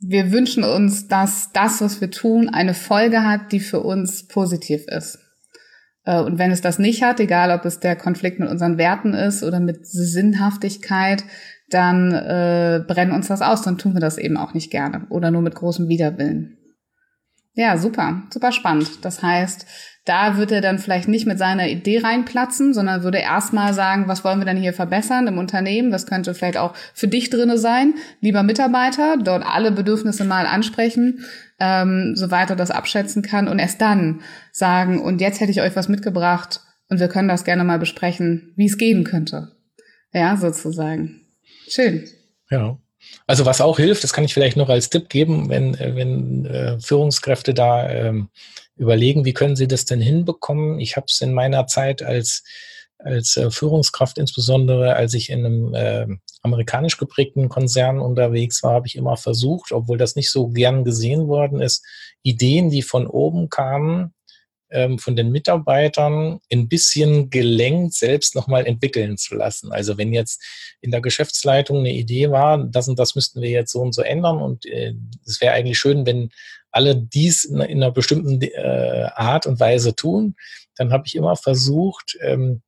wir 0.05 0.33
wünschen 0.33 0.65
uns, 0.65 1.07
dass 1.07 1.53
das, 1.53 1.81
was 1.81 2.01
wir 2.01 2.11
tun, 2.11 2.49
eine 2.49 2.75
Folge 2.75 3.25
hat, 3.25 3.53
die 3.53 3.61
für 3.61 3.81
uns 3.81 4.27
positiv 4.27 4.85
ist. 4.89 5.19
Äh, 6.05 6.21
und 6.21 6.39
wenn 6.39 6.51
es 6.51 6.61
das 6.61 6.79
nicht 6.79 7.03
hat, 7.03 7.21
egal 7.21 7.51
ob 7.57 7.65
es 7.65 7.79
der 7.79 7.95
Konflikt 7.95 8.41
mit 8.41 8.51
unseren 8.51 8.79
Werten 8.79 9.15
ist 9.15 9.45
oder 9.45 9.61
mit 9.61 9.87
Sinnhaftigkeit, 9.87 11.25
dann 11.69 12.13
äh, 12.13 12.85
brennen 12.87 13.13
uns 13.13 13.29
das 13.29 13.43
aus, 13.43 13.63
dann 13.63 13.79
tun 13.79 13.95
wir 13.95 14.01
das 14.01 14.19
eben 14.19 14.37
auch 14.37 14.55
nicht 14.55 14.71
gerne 14.71 15.07
oder 15.09 15.31
nur 15.31 15.43
mit 15.43 15.55
großem 15.55 15.89
Widerwillen. 15.89 16.59
Ja, 17.55 17.77
super, 17.79 18.23
super 18.31 18.51
spannend. 18.51 19.05
Das 19.05 19.23
heißt, 19.23 19.67
da 20.05 20.37
wird 20.37 20.51
er 20.51 20.61
dann 20.61 20.79
vielleicht 20.79 21.09
nicht 21.09 21.27
mit 21.27 21.39
seiner 21.39 21.69
Idee 21.69 22.01
reinplatzen, 22.01 22.75
sondern 22.75 23.05
würde 23.05 23.19
erstmal 23.19 23.73
sagen, 23.73 24.09
was 24.09 24.25
wollen 24.25 24.41
wir 24.41 24.47
denn 24.47 24.57
hier 24.57 24.73
verbessern 24.73 25.29
im 25.29 25.39
Unternehmen? 25.39 25.93
Was 25.93 26.07
könnte 26.07 26.35
vielleicht 26.35 26.57
auch 26.57 26.75
für 26.93 27.09
dich 27.09 27.31
drinne 27.31 27.57
sein? 27.57 27.95
Lieber 28.21 28.43
Mitarbeiter, 28.43 29.17
dort 29.17 29.45
alle 29.47 29.71
Bedürfnisse 29.71 30.25
mal 30.25 30.47
ansprechen, 30.47 31.25
ähm, 31.61 32.15
soweit 32.17 32.51
er 32.51 32.57
das 32.57 32.73
abschätzen 32.73 33.23
kann 33.23 33.47
und 33.47 33.61
erst 33.61 33.81
dann 33.81 34.23
sagen, 34.51 35.01
und 35.01 35.21
jetzt 35.21 35.41
hätte 35.41 35.53
ich 35.53 35.63
euch 35.63 35.77
was 35.77 35.89
mitgebracht, 35.89 36.61
und 36.93 37.01
wir 37.01 37.09
können 37.09 37.29
das 37.29 37.45
gerne 37.45 37.65
mal 37.65 37.79
besprechen, 37.79 38.53
wie 38.55 38.67
es 38.67 38.77
gehen 38.77 39.05
könnte. 39.05 39.53
Ja, 40.13 40.37
sozusagen. 40.37 41.23
Schön. 41.67 42.07
Ja. 42.51 42.79
Also 43.27 43.47
was 43.47 43.61
auch 43.61 43.79
hilft, 43.79 44.05
das 44.05 44.13
kann 44.13 44.25
ich 44.25 44.35
vielleicht 44.35 44.57
noch 44.57 44.69
als 44.69 44.91
Tipp 44.91 45.09
geben, 45.09 45.49
wenn, 45.49 45.75
äh, 45.75 45.95
wenn 45.95 46.47
äh, 46.47 46.81
Führungskräfte 46.81 47.55
da 47.55 47.89
ähm, 47.89 48.29
überlegen, 48.77 49.25
wie 49.25 49.35
können 49.35 49.57
sie 49.57 49.69
das 49.69 49.85
denn 49.85 50.01
hinbekommen. 50.01 50.79
Ich 50.81 50.97
habe 50.97 51.07
es 51.09 51.21
in 51.21 51.33
meiner 51.33 51.67
Zeit 51.67 52.03
als, 52.03 52.43
als 52.99 53.37
äh, 53.37 53.51
Führungskraft, 53.51 54.19
insbesondere 54.19 54.95
als 54.95 55.15
ich 55.15 55.31
in 55.31 55.45
einem 55.45 55.75
äh, 55.75 56.07
amerikanisch 56.43 56.97
geprägten 56.97 57.49
Konzern 57.49 58.01
unterwegs 58.01 58.63
war, 58.63 58.75
habe 58.75 58.87
ich 58.87 58.97
immer 58.97 59.17
versucht, 59.17 59.73
obwohl 59.73 59.99
das 59.99 60.17
nicht 60.17 60.31
so 60.31 60.49
gern 60.49 60.85
gesehen 60.85 61.29
worden 61.29 61.61
ist, 61.61 61.85
Ideen, 62.23 62.71
die 62.71 62.83
von 62.83 63.07
oben 63.07 63.49
kamen, 63.49 64.15
ähm, 64.73 64.99
von 64.99 65.17
den 65.17 65.31
Mitarbeitern 65.31 66.41
ein 66.53 66.69
bisschen 66.69 67.31
gelenkt 67.31 67.95
selbst 67.95 68.35
nochmal 68.35 68.67
entwickeln 68.67 69.17
zu 69.17 69.35
lassen. 69.35 69.73
Also 69.73 69.99
wenn 69.99 70.13
jetzt 70.13 70.43
in 70.81 70.91
der 70.91 71.01
Geschäftsleitung 71.01 71.79
eine 71.79 71.93
Idee 71.93 72.31
war, 72.31 72.59
das 72.59 72.89
und 72.89 72.99
das 72.99 73.15
müssten 73.15 73.41
wir 73.41 73.51
jetzt 73.51 73.73
so 73.73 73.81
und 73.81 73.95
so 73.95 74.03
ändern 74.03 74.41
und 74.41 74.67
äh, 74.67 74.95
es 75.27 75.41
wäre 75.41 75.55
eigentlich 75.55 75.79
schön, 75.79 76.07
wenn 76.07 76.31
alle 76.71 76.97
dies 76.97 77.45
in, 77.45 77.61
in 77.61 77.83
einer 77.83 77.93
bestimmten 77.93 78.41
äh, 78.41 79.09
Art 79.15 79.47
und 79.47 79.61
Weise 79.61 79.95
tun, 79.95 80.35
dann 80.77 80.93
habe 80.93 81.05
ich 81.07 81.15
immer 81.15 81.37
versucht, 81.37 82.17
ähm, 82.23 82.63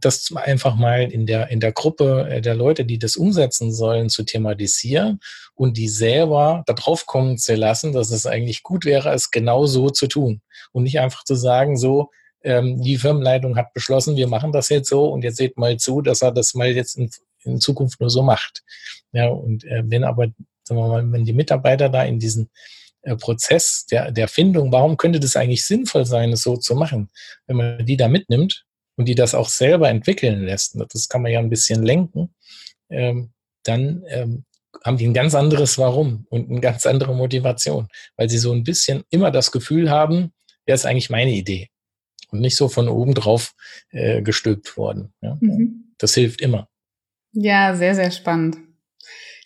das 0.00 0.32
einfach 0.34 0.76
mal 0.76 1.10
in 1.10 1.26
der, 1.26 1.50
in 1.50 1.60
der 1.60 1.72
Gruppe 1.72 2.28
äh, 2.30 2.40
der 2.40 2.54
Leute, 2.54 2.84
die 2.84 2.98
das 2.98 3.16
umsetzen 3.16 3.72
sollen, 3.72 4.08
zu 4.08 4.22
thematisieren 4.22 5.20
und 5.54 5.76
die 5.76 5.88
selber 5.88 6.62
darauf 6.66 7.06
kommen 7.06 7.38
zu 7.38 7.54
lassen, 7.54 7.92
dass 7.92 8.10
es 8.10 8.26
eigentlich 8.26 8.62
gut 8.62 8.84
wäre, 8.84 9.12
es 9.12 9.30
genau 9.30 9.66
so 9.66 9.90
zu 9.90 10.06
tun. 10.06 10.40
Und 10.72 10.84
nicht 10.84 11.00
einfach 11.00 11.24
zu 11.24 11.34
sagen, 11.34 11.76
so, 11.76 12.10
ähm, 12.42 12.80
die 12.80 12.98
Firmenleitung 12.98 13.56
hat 13.56 13.72
beschlossen, 13.74 14.16
wir 14.16 14.28
machen 14.28 14.52
das 14.52 14.68
jetzt 14.68 14.88
so 14.88 15.06
und 15.08 15.24
jetzt 15.24 15.36
seht 15.36 15.56
mal 15.56 15.76
zu, 15.76 16.00
dass 16.00 16.22
er 16.22 16.32
das 16.32 16.54
mal 16.54 16.70
jetzt 16.70 16.96
in, 16.96 17.10
in 17.44 17.60
Zukunft 17.60 18.00
nur 18.00 18.10
so 18.10 18.22
macht. 18.22 18.62
Ja, 19.12 19.28
und 19.28 19.64
äh, 19.64 19.82
wenn 19.84 20.04
aber, 20.04 20.28
sagen 20.62 20.80
wir 20.80 20.88
mal, 20.88 21.12
wenn 21.12 21.24
die 21.24 21.32
Mitarbeiter 21.32 21.88
da 21.88 22.04
in 22.04 22.20
diesen 22.20 22.50
äh, 23.02 23.16
Prozess 23.16 23.86
der, 23.90 24.12
der 24.12 24.28
Findung, 24.28 24.70
warum 24.70 24.96
könnte 24.96 25.18
das 25.18 25.34
eigentlich 25.34 25.64
sinnvoll 25.66 26.06
sein, 26.06 26.32
es 26.32 26.42
so 26.42 26.56
zu 26.56 26.76
machen, 26.76 27.10
wenn 27.46 27.56
man 27.56 27.84
die 27.84 27.96
da 27.96 28.06
mitnimmt, 28.06 28.64
und 28.98 29.06
die 29.06 29.14
das 29.14 29.34
auch 29.34 29.48
selber 29.48 29.88
entwickeln 29.88 30.42
lässt, 30.42 30.76
das 30.92 31.08
kann 31.08 31.22
man 31.22 31.32
ja 31.32 31.38
ein 31.38 31.48
bisschen 31.48 31.82
lenken, 31.84 32.34
ähm, 32.90 33.30
dann 33.62 34.02
ähm, 34.08 34.44
haben 34.84 34.96
die 34.96 35.06
ein 35.06 35.14
ganz 35.14 35.34
anderes 35.34 35.78
Warum 35.78 36.26
und 36.30 36.50
eine 36.50 36.60
ganz 36.60 36.84
andere 36.84 37.14
Motivation, 37.14 37.88
weil 38.16 38.28
sie 38.28 38.38
so 38.38 38.52
ein 38.52 38.64
bisschen 38.64 39.04
immer 39.10 39.30
das 39.30 39.52
Gefühl 39.52 39.90
haben, 39.90 40.32
ja, 40.66 40.74
ist 40.74 40.84
eigentlich 40.84 41.10
meine 41.10 41.32
Idee 41.32 41.68
und 42.30 42.40
nicht 42.40 42.56
so 42.56 42.68
von 42.68 42.88
oben 42.88 43.14
drauf 43.14 43.54
äh, 43.90 44.20
gestülpt 44.20 44.76
worden. 44.76 45.12
Ja? 45.20 45.38
Mhm. 45.40 45.94
Das 45.98 46.14
hilft 46.14 46.40
immer. 46.40 46.68
Ja, 47.32 47.76
sehr, 47.76 47.94
sehr 47.94 48.10
spannend. 48.10 48.58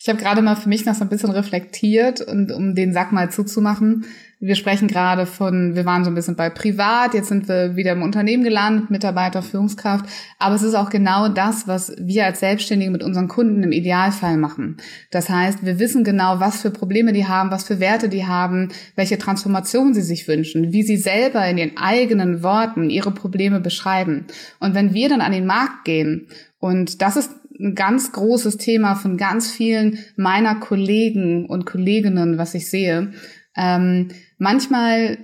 Ich 0.01 0.09
habe 0.09 0.19
gerade 0.19 0.43
mal 0.43 0.57
für 0.57 0.69
mich 0.69 0.85
noch 0.85 0.95
so 0.95 1.03
ein 1.03 1.09
bisschen 1.09 1.31
reflektiert 1.31 2.21
und 2.21 2.51
um 2.51 2.75
den 2.75 2.93
Sack 2.93 3.13
mal 3.13 3.31
zuzumachen. 3.31 4.07
Wir 4.45 4.57
sprechen 4.57 4.89
gerade 4.89 5.25
von, 5.25 5.77
wir 5.77 5.85
waren 5.85 6.03
so 6.03 6.11
ein 6.11 6.17
bisschen 6.17 6.35
bei 6.35 6.51
privat, 6.51 7.15
jetzt 7.15 7.29
sind 7.29 7.47
wir 7.47 7.77
wieder 7.77 7.93
im 7.93 8.03
Unternehmen 8.03 8.43
gelandet, 8.43 8.91
Mitarbeiter, 8.91 9.41
Führungskraft. 9.41 10.05
Aber 10.41 10.57
es 10.57 10.65
ist 10.65 10.75
auch 10.75 10.91
genau 10.91 11.29
das, 11.29 11.69
was 11.69 11.95
wir 11.97 12.27
als 12.27 12.41
Selbstständige 12.41 12.91
mit 12.91 13.05
unseren 13.05 13.29
Kunden 13.29 13.63
im 13.63 13.71
Idealfall 13.71 14.37
machen. 14.37 14.79
Das 15.13 15.29
heißt, 15.29 15.65
wir 15.65 15.79
wissen 15.79 16.03
genau, 16.03 16.41
was 16.41 16.61
für 16.61 16.73
Probleme 16.73 17.13
die 17.13 17.29
haben, 17.29 17.53
was 17.53 17.63
für 17.63 17.79
Werte 17.79 18.09
die 18.09 18.27
haben, 18.27 18.71
welche 18.97 19.17
Transformation 19.17 19.95
sie 19.95 20.03
sich 20.03 20.27
wünschen, 20.27 20.73
wie 20.73 20.83
sie 20.83 20.97
selber 20.97 21.47
in 21.47 21.59
ihren 21.59 21.77
eigenen 21.77 22.43
Worten 22.43 22.91
ihre 22.91 23.13
Probleme 23.13 23.61
beschreiben. 23.61 24.27
Und 24.59 24.75
wenn 24.75 24.93
wir 24.93 25.09
dann 25.09 25.21
an 25.21 25.31
den 25.31 25.47
Markt 25.47 25.85
gehen 25.85 26.27
und 26.59 27.01
das 27.01 27.15
ist 27.15 27.31
ein 27.61 27.77
ganz 27.77 28.11
großes 28.11 28.57
Thema 28.57 28.97
von 28.97 29.17
ganz 29.17 29.53
vielen 29.53 30.01
meiner 30.17 30.57
Kollegen 30.57 31.47
und 31.47 31.65
Kolleginnen, 31.65 32.39
was 32.39 32.55
ich 32.55 32.69
sehe. 32.69 33.13
Ähm, 33.57 34.09
manchmal 34.43 35.19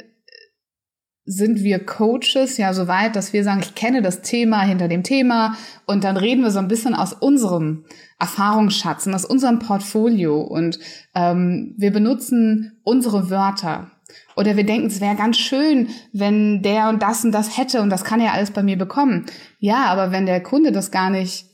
sind 1.27 1.63
wir 1.63 1.85
Coaches 1.85 2.57
ja 2.57 2.73
so 2.73 2.89
weit, 2.89 3.17
dass 3.17 3.35
wir 3.35 3.45
sagen, 3.45 3.61
ich 3.61 3.75
kenne 3.75 4.01
das 4.01 4.23
Thema 4.23 4.63
hinter 4.63 4.89
dem 4.89 5.03
Thema 5.03 5.57
und 5.85 6.05
dann 6.05 6.17
reden 6.17 6.43
wir 6.43 6.51
so 6.51 6.59
ein 6.59 6.69
bisschen 6.69 6.95
aus 6.95 7.13
unserem 7.13 7.85
Erfahrungsschatz 8.19 9.07
und 9.07 9.15
aus 9.15 9.27
unserem 9.27 9.59
Portfolio 9.59 10.41
und 10.41 10.79
ähm, 11.15 11.75
wir 11.77 11.93
benutzen 11.93 12.81
unsere 12.83 13.29
Wörter. 13.29 13.91
Oder 14.37 14.57
wir 14.57 14.65
denken, 14.65 14.87
es 14.87 15.03
wäre 15.03 15.17
ganz 15.17 15.37
schön, 15.37 15.89
wenn 16.13 16.63
der 16.63 16.89
und 16.89 17.03
das 17.03 17.25
und 17.25 17.33
das 17.33 17.59
hätte 17.59 17.83
und 17.83 17.91
das 17.91 18.05
kann 18.05 18.21
er 18.21 18.33
alles 18.33 18.53
bei 18.53 18.63
mir 18.63 18.79
bekommen. 18.79 19.27
Ja, 19.59 19.87
aber 19.87 20.13
wenn 20.13 20.25
der 20.25 20.43
Kunde 20.43 20.73
das 20.73 20.91
gar 20.91 21.11
nicht 21.11 21.48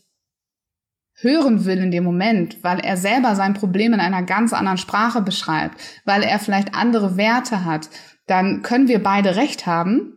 hören 1.15 1.65
will 1.65 1.79
in 1.79 1.91
dem 1.91 2.05
Moment, 2.05 2.63
weil 2.63 2.81
er 2.81 2.97
selber 2.97 3.35
sein 3.37 3.55
Problem 3.55 3.93
in 3.93 4.01
einer 4.01 4.23
ganz 4.23 4.53
anderen 4.53 4.79
Sprache 4.79 5.23
beschreibt, 5.23 5.81
weil 6.05 6.23
er 6.23 6.39
vielleicht 6.39 6.75
andere 6.75 7.17
Werte 7.17 7.65
hat, 7.65 7.89
dann 8.27 8.63
können 8.63 8.89
wir 8.89 9.03
beide 9.03 9.37
recht 9.37 9.67
haben. 9.67 10.15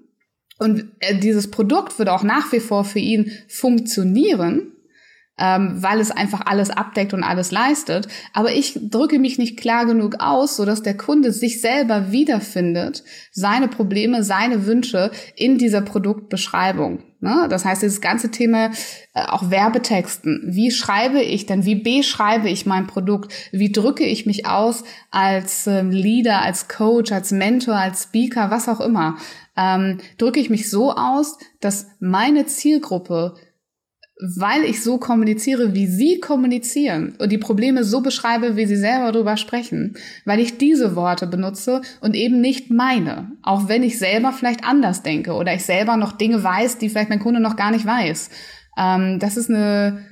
Und 0.59 0.91
äh, 0.99 1.15
dieses 1.15 1.51
Produkt 1.51 1.99
würde 1.99 2.13
auch 2.13 2.23
nach 2.23 2.51
wie 2.51 2.59
vor 2.59 2.83
für 2.83 2.99
ihn 2.99 3.31
funktionieren, 3.47 4.73
ähm, 5.37 5.81
weil 5.81 5.99
es 5.99 6.11
einfach 6.11 6.41
alles 6.45 6.69
abdeckt 6.69 7.13
und 7.13 7.23
alles 7.23 7.51
leistet. 7.51 8.07
Aber 8.33 8.53
ich 8.53 8.77
drücke 8.89 9.19
mich 9.19 9.37
nicht 9.37 9.57
klar 9.57 9.85
genug 9.85 10.15
aus, 10.19 10.55
sodass 10.55 10.81
der 10.81 10.97
Kunde 10.97 11.31
sich 11.31 11.61
selber 11.61 12.11
wiederfindet, 12.11 13.03
seine 13.31 13.67
Probleme, 13.67 14.23
seine 14.23 14.65
Wünsche 14.65 15.11
in 15.35 15.57
dieser 15.57 15.81
Produktbeschreibung. 15.81 17.03
Ne? 17.19 17.47
Das 17.49 17.65
heißt, 17.65 17.81
dieses 17.81 18.01
ganze 18.01 18.29
Thema 18.29 18.71
äh, 19.13 19.25
auch 19.27 19.49
Werbetexten. 19.49 20.43
Wie 20.45 20.69
schreibe 20.69 21.21
ich 21.21 21.47
denn? 21.47 21.65
Wie 21.65 21.75
beschreibe 21.75 22.49
ich 22.49 22.65
mein 22.65 22.85
Produkt? 22.85 23.33
Wie 23.51 23.71
drücke 23.71 24.05
ich 24.05 24.25
mich 24.25 24.45
aus 24.45 24.83
als 25.09 25.65
ähm, 25.65 25.89
Leader, 25.89 26.41
als 26.41 26.67
Coach, 26.67 27.11
als 27.11 27.31
Mentor, 27.31 27.75
als 27.75 28.03
Speaker, 28.03 28.51
was 28.51 28.69
auch 28.69 28.81
immer? 28.81 29.17
Ähm, 29.55 29.97
drücke 30.19 30.39
ich 30.39 30.51
mich 30.51 30.69
so 30.69 30.91
aus, 30.91 31.39
dass 31.59 31.87
meine 31.99 32.45
Zielgruppe 32.45 33.33
weil 34.19 34.63
ich 34.63 34.83
so 34.83 34.97
kommuniziere, 34.97 35.75
wie 35.75 35.85
sie 35.85 36.19
kommunizieren 36.19 37.15
und 37.19 37.31
die 37.31 37.37
Probleme 37.37 37.83
so 37.83 38.01
beschreibe, 38.01 38.55
wie 38.55 38.65
sie 38.65 38.75
selber 38.75 39.11
darüber 39.11 39.37
sprechen, 39.37 39.95
weil 40.25 40.39
ich 40.39 40.57
diese 40.57 40.95
Worte 40.95 41.27
benutze 41.27 41.81
und 42.01 42.15
eben 42.15 42.41
nicht 42.41 42.71
meine, 42.71 43.31
auch 43.43 43.67
wenn 43.67 43.83
ich 43.83 43.99
selber 43.99 44.31
vielleicht 44.33 44.63
anders 44.63 45.03
denke 45.03 45.33
oder 45.33 45.53
ich 45.53 45.63
selber 45.63 45.97
noch 45.97 46.13
Dinge 46.13 46.43
weiß, 46.43 46.79
die 46.79 46.89
vielleicht 46.89 47.09
mein 47.09 47.19
Kunde 47.19 47.39
noch 47.39 47.55
gar 47.55 47.69
nicht 47.69 47.85
weiß. 47.85 48.31
Ähm, 48.77 49.19
das 49.19 49.37
ist 49.37 49.51
eine, 49.51 50.03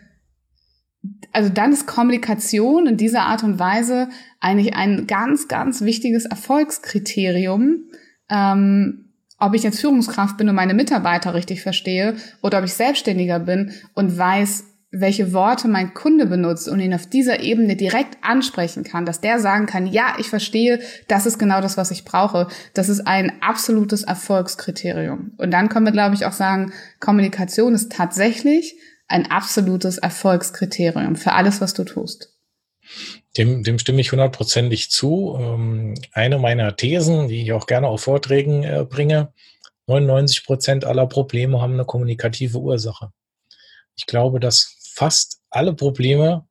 also 1.32 1.50
dann 1.50 1.72
ist 1.72 1.88
Kommunikation 1.88 2.86
in 2.86 2.98
dieser 2.98 3.24
Art 3.24 3.44
und 3.44 3.58
Weise 3.58 4.10
eigentlich 4.40 4.76
ein 4.76 5.08
ganz, 5.08 5.48
ganz 5.48 5.82
wichtiges 5.82 6.26
Erfolgskriterium, 6.26 7.90
ähm, 8.30 9.05
ob 9.46 9.54
ich 9.54 9.64
jetzt 9.64 9.80
Führungskraft 9.80 10.38
bin 10.38 10.50
und 10.50 10.56
meine 10.56 10.74
Mitarbeiter 10.74 11.34
richtig 11.34 11.62
verstehe 11.62 12.16
oder 12.42 12.60
ob 12.60 12.66
ich 12.66 12.74
Selbstständiger 12.74 13.40
bin 13.40 13.72
und 13.94 14.18
weiß, 14.18 14.66
welche 14.98 15.34
Worte 15.34 15.68
mein 15.68 15.94
Kunde 15.94 16.26
benutzt 16.26 16.70
und 16.70 16.80
ihn 16.80 16.94
auf 16.94 17.06
dieser 17.06 17.42
Ebene 17.42 17.76
direkt 17.76 18.18
ansprechen 18.22 18.84
kann, 18.84 19.06
dass 19.06 19.20
der 19.20 19.40
sagen 19.40 19.66
kann, 19.66 19.88
ja, 19.88 20.16
ich 20.20 20.30
verstehe, 20.30 20.80
das 21.08 21.26
ist 21.26 21.38
genau 21.38 21.60
das, 21.60 21.76
was 21.76 21.92
ich 21.92 22.06
brauche. 22.06 22.48
Das 22.74 22.88
ist 22.88 23.06
ein 23.06 23.34
absolutes 23.42 24.04
Erfolgskriterium. 24.04 25.34
Und 25.38 25.52
dann 25.52 25.68
können 25.68 25.86
wir, 25.86 25.92
glaube 25.92 26.16
ich, 26.16 26.26
auch 26.26 26.32
sagen, 26.32 26.72
Kommunikation 27.00 27.74
ist 27.74 27.92
tatsächlich 27.92 28.76
ein 29.08 29.30
absolutes 29.30 29.98
Erfolgskriterium 29.98 31.16
für 31.16 31.34
alles, 31.34 31.60
was 31.60 31.74
du 31.74 31.84
tust. 31.84 32.35
Dem, 33.38 33.64
dem 33.64 33.80
stimme 33.80 34.02
ich 34.02 34.12
hundertprozentig 34.12 34.92
zu. 34.92 35.38
Ähm, 35.40 35.96
eine 36.14 36.40
meiner 36.40 36.76
Thesen, 36.76 37.28
die 37.28 37.42
ich 37.42 37.54
auch 37.54 37.68
gerne 37.68 37.88
auf 37.88 38.02
Vorträgen 38.02 38.64
äh, 38.64 38.86
bringe, 38.88 39.34
99 39.88 40.46
Prozent 40.46 40.86
aller 40.86 41.08
Probleme 41.08 41.62
haben 41.62 41.74
eine 41.74 41.86
kommunikative 41.86 42.60
Ursache. 42.60 43.12
Ich 43.96 44.06
glaube, 44.06 44.40
dass 44.40 44.78
fast 44.94 45.42
alle 45.50 45.74
Probleme, 45.74 46.48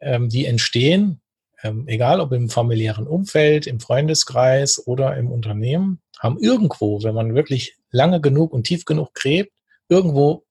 ähm, 0.00 0.28
die 0.28 0.46
entstehen, 0.46 1.20
ähm, 1.62 1.86
egal 1.86 2.20
ob 2.20 2.32
im 2.32 2.48
familiären 2.48 3.06
Umfeld, 3.06 3.66
im 3.66 3.80
Freundeskreis 3.80 4.86
oder 4.86 5.16
im 5.16 5.30
Unternehmen, 5.30 6.00
haben 6.18 6.38
irgendwo, 6.38 7.02
wenn 7.02 7.14
man 7.14 7.34
wirklich 7.34 7.76
lange 7.90 8.20
genug 8.20 8.52
und 8.52 8.64
tief 8.64 8.84
genug 8.84 9.14
gräbt, 9.14 9.52
irgendwo 9.88 10.44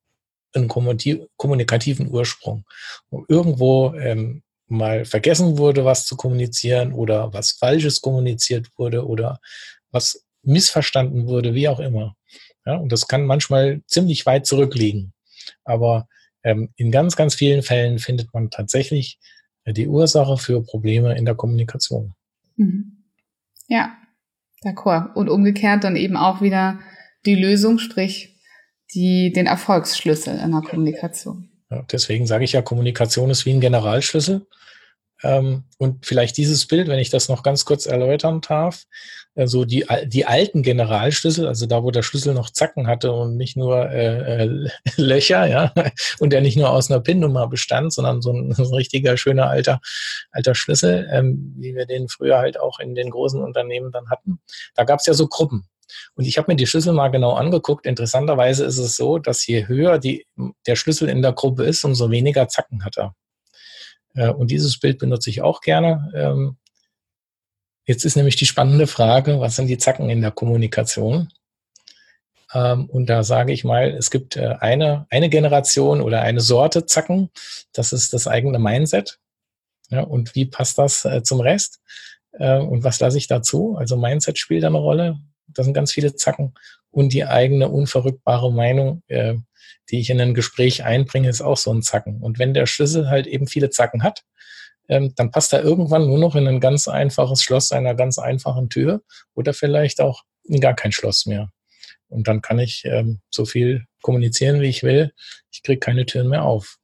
einen 0.53 0.67
kommunikativen 0.67 2.10
Ursprung. 2.10 2.65
Und 3.10 3.29
irgendwo 3.29 3.94
mal 4.67 5.05
vergessen 5.05 5.57
wurde, 5.57 5.86
was 5.86 6.05
zu 6.05 6.15
kommunizieren 6.15 6.93
oder 6.93 7.33
was 7.33 7.51
Falsches 7.51 8.01
kommuniziert 8.01 8.67
wurde 8.77 9.05
oder 9.05 9.39
was 9.91 10.25
missverstanden 10.43 11.27
wurde, 11.27 11.53
wie 11.53 11.67
auch 11.67 11.79
immer. 11.79 12.15
Ja, 12.65 12.75
und 12.75 12.91
das 12.91 13.07
kann 13.07 13.25
manchmal 13.25 13.81
ziemlich 13.88 14.25
weit 14.25 14.45
zurückliegen. 14.45 15.13
Aber 15.63 16.07
ähm, 16.43 16.69
in 16.75 16.91
ganz, 16.91 17.15
ganz 17.15 17.36
vielen 17.36 17.63
Fällen 17.63 18.00
findet 18.00 18.33
man 18.33 18.50
tatsächlich 18.50 19.19
äh, 19.63 19.74
die 19.74 19.88
Ursache 19.88 20.38
für 20.38 20.62
Probleme 20.63 21.17
in 21.17 21.25
der 21.25 21.36
Kommunikation. 21.36 22.13
Mhm. 22.55 23.03
Ja, 23.67 23.97
d'accord. 24.63 25.13
Und 25.13 25.29
umgekehrt 25.29 25.83
dann 25.83 25.95
eben 25.95 26.17
auch 26.17 26.41
wieder 26.41 26.79
die 27.25 27.36
Lösung, 27.36 27.79
sprich 27.79 28.38
die, 28.93 29.31
den 29.33 29.47
Erfolgsschlüssel 29.47 30.38
in 30.39 30.51
der 30.51 30.62
Kommunikation. 30.62 31.50
Ja, 31.69 31.86
deswegen 31.91 32.25
sage 32.25 32.45
ich 32.45 32.53
ja, 32.53 32.62
Kommunikation 32.62 33.29
ist 33.29 33.45
wie 33.45 33.51
ein 33.51 33.62
Generalschlüssel. 33.62 34.47
Ähm, 35.24 35.63
und 35.77 36.05
vielleicht 36.05 36.38
dieses 36.38 36.67
Bild, 36.67 36.88
wenn 36.88 37.00
ich 37.00 37.09
das 37.09 37.29
noch 37.29 37.43
ganz 37.43 37.65
kurz 37.65 37.86
erläutern 37.86 38.41
darf, 38.41 38.83
also 39.38 39.65
die, 39.65 39.86
die 40.05 40.25
alten 40.25 40.63
Generalschlüssel, 40.63 41.47
also 41.47 41.67
da, 41.67 41.83
wo 41.83 41.91
der 41.91 42.01
Schlüssel 42.01 42.33
noch 42.33 42.50
Zacken 42.50 42.88
hatte 42.88 43.12
und 43.12 43.38
nicht 43.38 43.55
nur 43.55 43.88
äh, 43.89 44.43
äh 44.43 44.69
Löcher, 44.97 45.45
ja, 45.45 45.74
und 46.19 46.31
der 46.31 46.41
nicht 46.41 46.57
nur 46.57 46.71
aus 46.71 46.89
einer 46.89 47.01
PIN-Nummer 47.01 47.47
bestand, 47.47 47.93
sondern 47.93 48.21
so 48.21 48.31
ein, 48.33 48.51
so 48.55 48.63
ein, 48.63 48.74
richtiger, 48.74 49.15
schöner 49.15 49.47
alter, 49.47 49.79
alter 50.31 50.55
Schlüssel, 50.55 51.07
ähm, 51.12 51.53
wie 51.57 51.75
wir 51.75 51.86
den 51.86 52.09
früher 52.09 52.39
halt 52.39 52.59
auch 52.59 52.79
in 52.79 52.95
den 52.95 53.12
großen 53.12 53.41
Unternehmen 53.41 53.91
dann 53.91 54.09
hatten. 54.09 54.39
Da 54.75 54.86
gab 54.86 55.00
es 55.00 55.05
ja 55.05 55.13
so 55.13 55.27
Gruppen. 55.27 55.67
Und 56.15 56.25
ich 56.25 56.38
habe 56.38 56.51
mir 56.51 56.55
die 56.55 56.67
Schlüssel 56.67 56.93
mal 56.93 57.09
genau 57.09 57.33
angeguckt. 57.33 57.86
Interessanterweise 57.86 58.65
ist 58.65 58.77
es 58.77 58.95
so, 58.95 59.19
dass 59.19 59.45
je 59.45 59.67
höher 59.67 60.00
die, 60.00 60.25
der 60.65 60.75
Schlüssel 60.75 61.09
in 61.09 61.21
der 61.21 61.33
Gruppe 61.33 61.63
ist, 61.63 61.86
umso 61.86 62.09
weniger 62.09 62.47
Zacken 62.47 62.83
hat 62.83 62.97
er. 62.97 63.13
Äh, 64.17 64.29
und 64.29 64.51
dieses 64.51 64.79
Bild 64.79 64.97
benutze 64.97 65.29
ich 65.29 65.41
auch 65.41 65.62
gerne. 65.62 66.12
Ähm, 66.13 66.57
jetzt 67.86 68.03
ist 68.03 68.17
nämlich 68.17 68.36
die 68.36 68.45
spannende 68.45 68.88
Frage, 68.88 69.39
was 69.39 69.55
sind 69.55 69.67
die 69.67 69.77
Zacken 69.77 70.09
in 70.09 70.21
der 70.21 70.31
Kommunikation? 70.31 71.29
Ähm, 72.53 72.89
und 72.89 73.07
da 73.07 73.24
sage 73.24 73.53
ich 73.53 73.63
mal, 73.63 73.89
es 73.91 74.09
gibt 74.09 74.36
äh, 74.36 74.55
eine, 74.59 75.05
eine 75.09 75.29
Generation 75.29 76.01
oder 76.01 76.21
eine 76.21 76.41
Sorte 76.41 76.86
Zacken. 76.86 77.29
Das 77.74 77.93
ist 77.93 78.13
das 78.13 78.27
eigene 78.27 78.59
Mindset. 78.59 79.19
Ja, 79.89 80.01
und 80.01 80.36
wie 80.36 80.45
passt 80.45 80.77
das 80.77 81.05
äh, 81.05 81.24
zum 81.24 81.39
Rest? 81.39 81.79
und 82.39 82.83
was 82.83 83.00
lasse 83.00 83.17
ich 83.17 83.25
dazu? 83.25 83.77
Also 83.79 83.97
Mindset 83.97 84.38
spielt 84.38 84.63
eine 84.63 84.77
Rolle. 84.77 85.17
Da 85.47 85.63
sind 85.63 85.74
ganz 85.74 85.91
viele 85.91 86.13
Zacken. 86.13 86.53
Und 86.91 87.12
die 87.12 87.25
eigene 87.25 87.67
unverrückbare 87.67 88.53
Meinung, 88.53 89.01
die 89.89 90.00
ich 90.00 90.09
in 90.09 90.21
ein 90.21 90.33
Gespräch 90.33 90.83
einbringe, 90.83 91.29
ist 91.29 91.41
auch 91.41 91.57
so 91.57 91.74
ein 91.74 91.81
Zacken. 91.81 92.21
Und 92.21 92.39
wenn 92.39 92.53
der 92.53 92.65
Schlüssel 92.65 93.09
halt 93.09 93.27
eben 93.27 93.47
viele 93.47 93.69
Zacken 93.69 94.03
hat, 94.03 94.24
ähm, 94.89 95.13
dann 95.15 95.31
passt 95.31 95.53
er 95.53 95.63
irgendwann 95.63 96.07
nur 96.07 96.17
noch 96.17 96.36
in 96.36 96.47
ein 96.47 96.59
ganz 96.59 96.88
einfaches 96.88 97.43
Schloss 97.43 97.71
einer 97.71 97.95
ganz 97.95 98.17
einfachen 98.19 98.69
Tür 98.69 99.01
oder 99.33 99.53
vielleicht 99.53 100.01
auch 100.01 100.24
in 100.43 100.62
gar 100.62 100.75
kein 100.75 100.91
Schloss 100.91 101.25
mehr. 101.25 101.51
Und 102.09 102.27
dann 102.27 102.41
kann 102.41 102.59
ich 102.59 102.83
ähm, 102.86 103.19
so 103.29 103.45
viel 103.45 103.86
kommunizieren, 104.01 104.62
wie 104.62 104.67
ich 104.67 104.83
will. 104.83 105.13
Ich 105.51 105.63
kriege 105.63 105.79
keine 105.79 106.05
Türen 106.05 106.29
mehr 106.29 106.43
auf. 106.43 106.77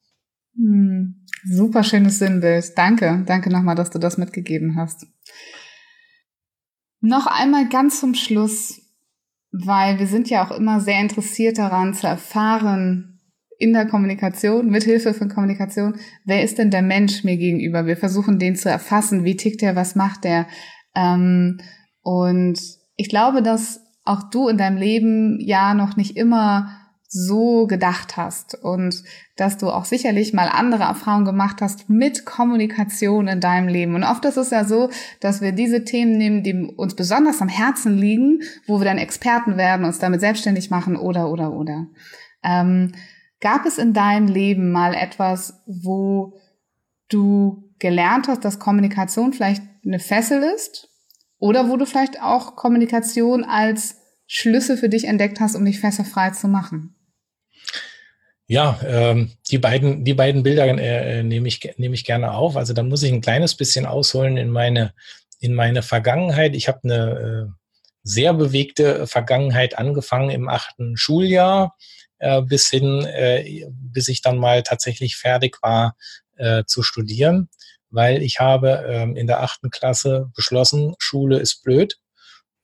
Hm, 0.56 1.25
super 1.46 1.84
schönes 1.84 2.20
Sinnbild. 2.20 2.78
Danke. 2.78 3.24
Danke 3.25 3.50
nochmal, 3.50 3.75
dass 3.75 3.90
du 3.90 4.00
das 4.00 4.18
mitgegeben 4.18 4.75
hast. 4.75 5.08
Noch 7.00 7.28
einmal 7.28 7.68
ganz 7.70 8.00
zum 8.00 8.16
Schluss 8.16 8.83
weil 9.54 10.00
wir 10.00 10.08
sind 10.08 10.30
ja 10.30 10.46
auch 10.46 10.52
immer 10.52 10.80
sehr 10.80 11.00
interessiert 11.00 11.60
daran 11.60 11.94
zu 11.94 12.08
erfahren 12.08 13.22
in 13.60 13.72
der 13.72 13.86
Kommunikation, 13.86 14.70
mit 14.70 14.84
Hilfe 14.84 15.14
von 15.14 15.30
Kommunikation, 15.30 15.96
wer 16.26 16.44
ist 16.44 16.58
denn 16.58 16.72
der 16.72 16.82
Mensch 16.82 17.24
mir 17.24 17.38
gegenüber? 17.38 17.86
Wir 17.86 17.96
versuchen 17.96 18.40
den 18.40 18.56
zu 18.56 18.70
erfassen, 18.70 19.24
wie 19.24 19.38
tickt 19.38 19.62
er, 19.62 19.76
was 19.76 19.96
macht 19.96 20.26
er? 20.26 20.48
Ähm, 20.96 21.60
und 22.02 22.60
ich 22.98 23.10
glaube, 23.10 23.42
dass 23.42 23.80
auch 24.04 24.30
du 24.32 24.50
in 24.50 24.58
deinem 24.58 24.78
Leben 24.78 25.40
ja 25.40 25.76
noch 25.76 25.96
nicht 25.96 26.18
immer 26.18 26.83
so 27.13 27.67
gedacht 27.67 28.17
hast 28.17 28.55
und 28.55 29.03
dass 29.36 29.60
du 29.60 29.70
auch 29.70 29.86
sicherlich 29.86 30.34
mal 30.34 30.50
andere 30.50 30.84
Erfahrungen 30.84 31.25
gemacht 31.25 31.62
hast 31.62 31.88
mit 31.88 32.25
Kommunikation 32.25 33.27
in 33.27 33.39
deinem 33.39 33.67
Leben. 33.67 33.93
Und 33.93 34.03
oft 34.03 34.25
ist 34.25 34.38
es 34.38 34.50
ja 34.50 34.65
so, 34.65 34.89
dass 35.20 35.39
wir 35.39 35.51
diese 35.51 35.84
Themen 35.84 36.17
nehmen, 36.17 36.41
die 36.41 36.53
uns 36.75 36.96
besonders 36.96 37.39
am 37.39 37.50
Herzen 37.50 37.98
liegen, 37.98 38.41
wo 38.65 38.79
wir 38.79 38.86
dann 38.86 38.98
Experten 38.98 39.58
werden, 39.58 39.86
uns 39.86 40.00
damit 40.00 40.22
selbstständig 40.22 40.72
machen 40.72 40.96
oder, 40.96 41.29
oder, 41.29 41.53
oder. 41.53 41.86
Ähm, 42.43 42.93
gab 43.41 43.67
es 43.67 43.77
in 43.77 43.93
deinem 43.93 44.27
Leben 44.27 44.72
mal 44.72 44.95
etwas, 44.95 45.62
wo 45.67 46.34
du 47.10 47.69
gelernt 47.78 48.28
hast, 48.28 48.43
dass 48.43 48.58
Kommunikation 48.58 49.34
vielleicht 49.34 49.62
eine 49.86 49.99
Fessel 49.99 50.41
ist? 50.41 50.89
Oder 51.38 51.69
wo 51.69 51.78
du 51.78 51.86
vielleicht 51.86 52.23
auch 52.23 52.56
Kommunikation 52.56 53.43
als 53.43 53.97
Schlüssel 54.26 54.78
für 54.78 54.89
dich 54.89 55.06
entdeckt 55.06 55.39
hast, 55.39 55.56
um 55.56 55.65
dich 55.65 55.80
fesselfrei 55.80 56.32
zu 56.32 56.47
machen? 56.47 56.95
Ja, 58.47 58.79
ähm, 58.86 59.32
die 59.49 59.58
beiden, 59.58 60.03
die 60.03 60.13
beiden 60.13 60.43
Bilder 60.43 60.65
äh, 60.65 61.19
äh, 61.19 61.23
nehme 61.23 61.47
ich, 61.47 61.73
nehme 61.77 61.95
ich 61.95 62.03
gerne 62.03 62.34
auf. 62.34 62.58
Also 62.58 62.73
da 62.73 62.84
muss 62.84 63.03
ich 63.03 63.12
ein 63.12 63.21
kleines 63.21 63.56
bisschen 63.56 63.86
ausholen 63.86 64.38
in 64.38 64.49
meine, 64.49 64.93
in 65.39 65.53
meine 65.53 65.82
Vergangenheit. 65.82 66.56
Ich 66.56 66.67
habe 66.67 66.82
eine 66.84 67.49
äh, 67.49 67.73
sehr 68.03 68.34
bewegte 68.34 69.08
Vergangenheit 69.08 69.77
angefangen 69.77 70.29
im 70.29 70.49
achten 70.49 70.97
Schuljahr 70.97 71.75
äh, 72.19 72.41
bis 72.41 72.69
hin, 72.69 73.06
äh, 73.06 73.65
bis 73.71 74.10
ich 74.10 74.21
dann 74.21 74.38
mal 74.38 74.62
tatsächlich 74.63 75.15
fertig 75.15 75.58
war 75.62 75.95
äh, 76.36 76.63
zu 76.65 76.84
studieren, 76.84 77.49
weil 77.91 78.21
ich 78.21 78.39
habe 78.41 78.86
ähm, 78.88 79.15
in 79.15 79.27
der 79.27 79.41
achten 79.41 79.69
Klasse 79.69 80.32
beschlossen, 80.36 80.95
Schule 80.99 81.39
ist 81.39 81.63
blöd 81.63 81.97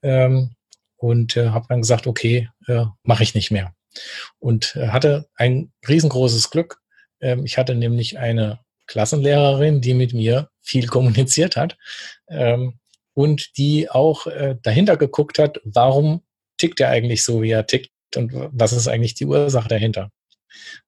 ähm, 0.02 0.56
und 0.96 1.38
äh, 1.38 1.48
habe 1.48 1.66
dann 1.70 1.80
gesagt, 1.80 2.06
okay, 2.06 2.50
äh, 2.66 2.84
mache 3.02 3.22
ich 3.22 3.34
nicht 3.34 3.50
mehr 3.50 3.72
und 4.38 4.76
äh, 4.76 4.88
hatte 4.88 5.28
ein 5.34 5.72
riesengroßes 5.88 6.50
Glück. 6.50 6.78
Ähm, 7.20 7.44
ich 7.44 7.58
hatte 7.58 7.74
nämlich 7.74 8.18
eine 8.18 8.60
Klassenlehrerin, 8.86 9.80
die 9.80 9.94
mit 9.94 10.14
mir 10.14 10.48
viel 10.62 10.86
kommuniziert 10.86 11.56
hat 11.56 11.76
ähm, 12.28 12.78
und 13.14 13.56
die 13.56 13.90
auch 13.90 14.26
äh, 14.26 14.56
dahinter 14.62 14.96
geguckt 14.96 15.38
hat, 15.38 15.60
warum 15.64 16.22
tickt 16.58 16.80
er 16.80 16.90
eigentlich 16.90 17.24
so, 17.24 17.42
wie 17.42 17.50
er 17.50 17.66
tickt 17.66 17.90
und 18.16 18.32
was 18.34 18.72
ist 18.72 18.88
eigentlich 18.88 19.14
die 19.14 19.26
Ursache 19.26 19.68
dahinter. 19.68 20.10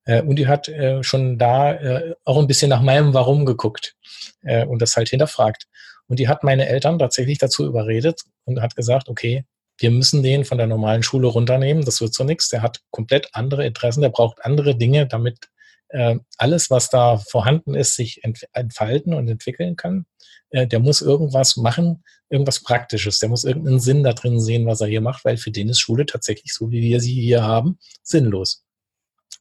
Äh, 0.05 0.23
und 0.23 0.37
die 0.37 0.49
hat 0.49 0.71
schon 1.03 1.39
da 1.39 1.79
auch 2.25 2.39
ein 2.39 2.47
bisschen 2.47 2.69
nach 2.69 2.83
meinem 2.83 3.15
Warum 3.15 3.47
geguckt 3.47 3.95
und 4.43 4.83
das 4.83 4.97
halt 4.97 5.09
hinterfragt. 5.09 5.67
Und 6.09 6.19
die 6.19 6.29
hat 6.29 6.43
meine 6.43 6.67
Eltern 6.67 6.99
tatsächlich 6.99 7.39
dazu 7.39 7.65
überredet 7.65 8.23
und 8.45 8.61
hat 8.61 8.75
gesagt, 8.75 9.09
okay, 9.09 9.45
wir 9.83 9.91
müssen 9.91 10.23
den 10.23 10.45
von 10.45 10.59
der 10.59 10.67
normalen 10.67 11.03
Schule 11.03 11.27
runternehmen, 11.27 11.85
das 11.85 12.01
wird 12.01 12.15
so 12.15 12.25
nichts. 12.25 12.49
Der 12.49 12.63
hat 12.63 12.81
komplett 12.91 13.29
andere 13.33 13.67
Interessen, 13.67 14.01
der 14.01 14.11
braucht 14.11 14.45
andere 14.45 14.77
Dinge, 14.77 15.07
damit 15.07 15.49
äh, 15.89 16.17
alles, 16.39 16.71
was 16.71 16.89
da 16.89 17.19
vorhanden 17.19 17.75
ist, 17.75 17.97
sich 17.97 18.25
ent 18.25 18.47
entfalten 18.53 19.13
und 19.13 19.29
entwickeln 19.29 19.77
kann. 19.77 20.07
Äh, 20.51 20.67
der 20.67 20.81
muss 20.81 21.03
irgendwas 21.03 21.57
machen, 21.57 22.05
irgendwas 22.31 22.63
Praktisches. 22.63 23.19
Der 23.19 23.29
muss 23.29 23.45
irgendeinen 23.45 23.81
Sinn 23.81 24.03
da 24.03 24.13
drin 24.13 24.41
sehen, 24.41 24.67
was 24.67 24.81
er 24.81 24.87
hier 24.87 25.01
macht, 25.01 25.25
weil 25.25 25.37
für 25.37 25.51
den 25.51 25.69
ist 25.69 25.81
Schule 25.81 26.07
tatsächlich 26.07 26.55
so, 26.55 26.71
wie 26.71 26.81
wir 26.81 27.01
sie 27.01 27.21
hier 27.21 27.43
haben, 27.43 27.79
sinnlos. 28.03 28.65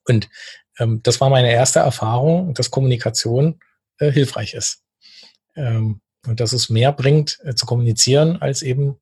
Und 0.05 0.29
ähm, 0.79 1.01
das 1.03 1.21
war 1.21 1.29
meine 1.29 1.51
erste 1.51 1.79
Erfahrung, 1.79 2.53
dass 2.53 2.71
Kommunikation 2.71 3.59
äh, 3.99 4.11
hilfreich 4.11 4.53
ist. 4.53 4.83
Ähm, 5.55 6.01
und 6.27 6.39
dass 6.39 6.53
es 6.53 6.69
mehr 6.69 6.91
bringt, 6.91 7.39
äh, 7.43 7.55
zu 7.55 7.65
kommunizieren, 7.65 8.37
als 8.41 8.61
eben 8.61 8.99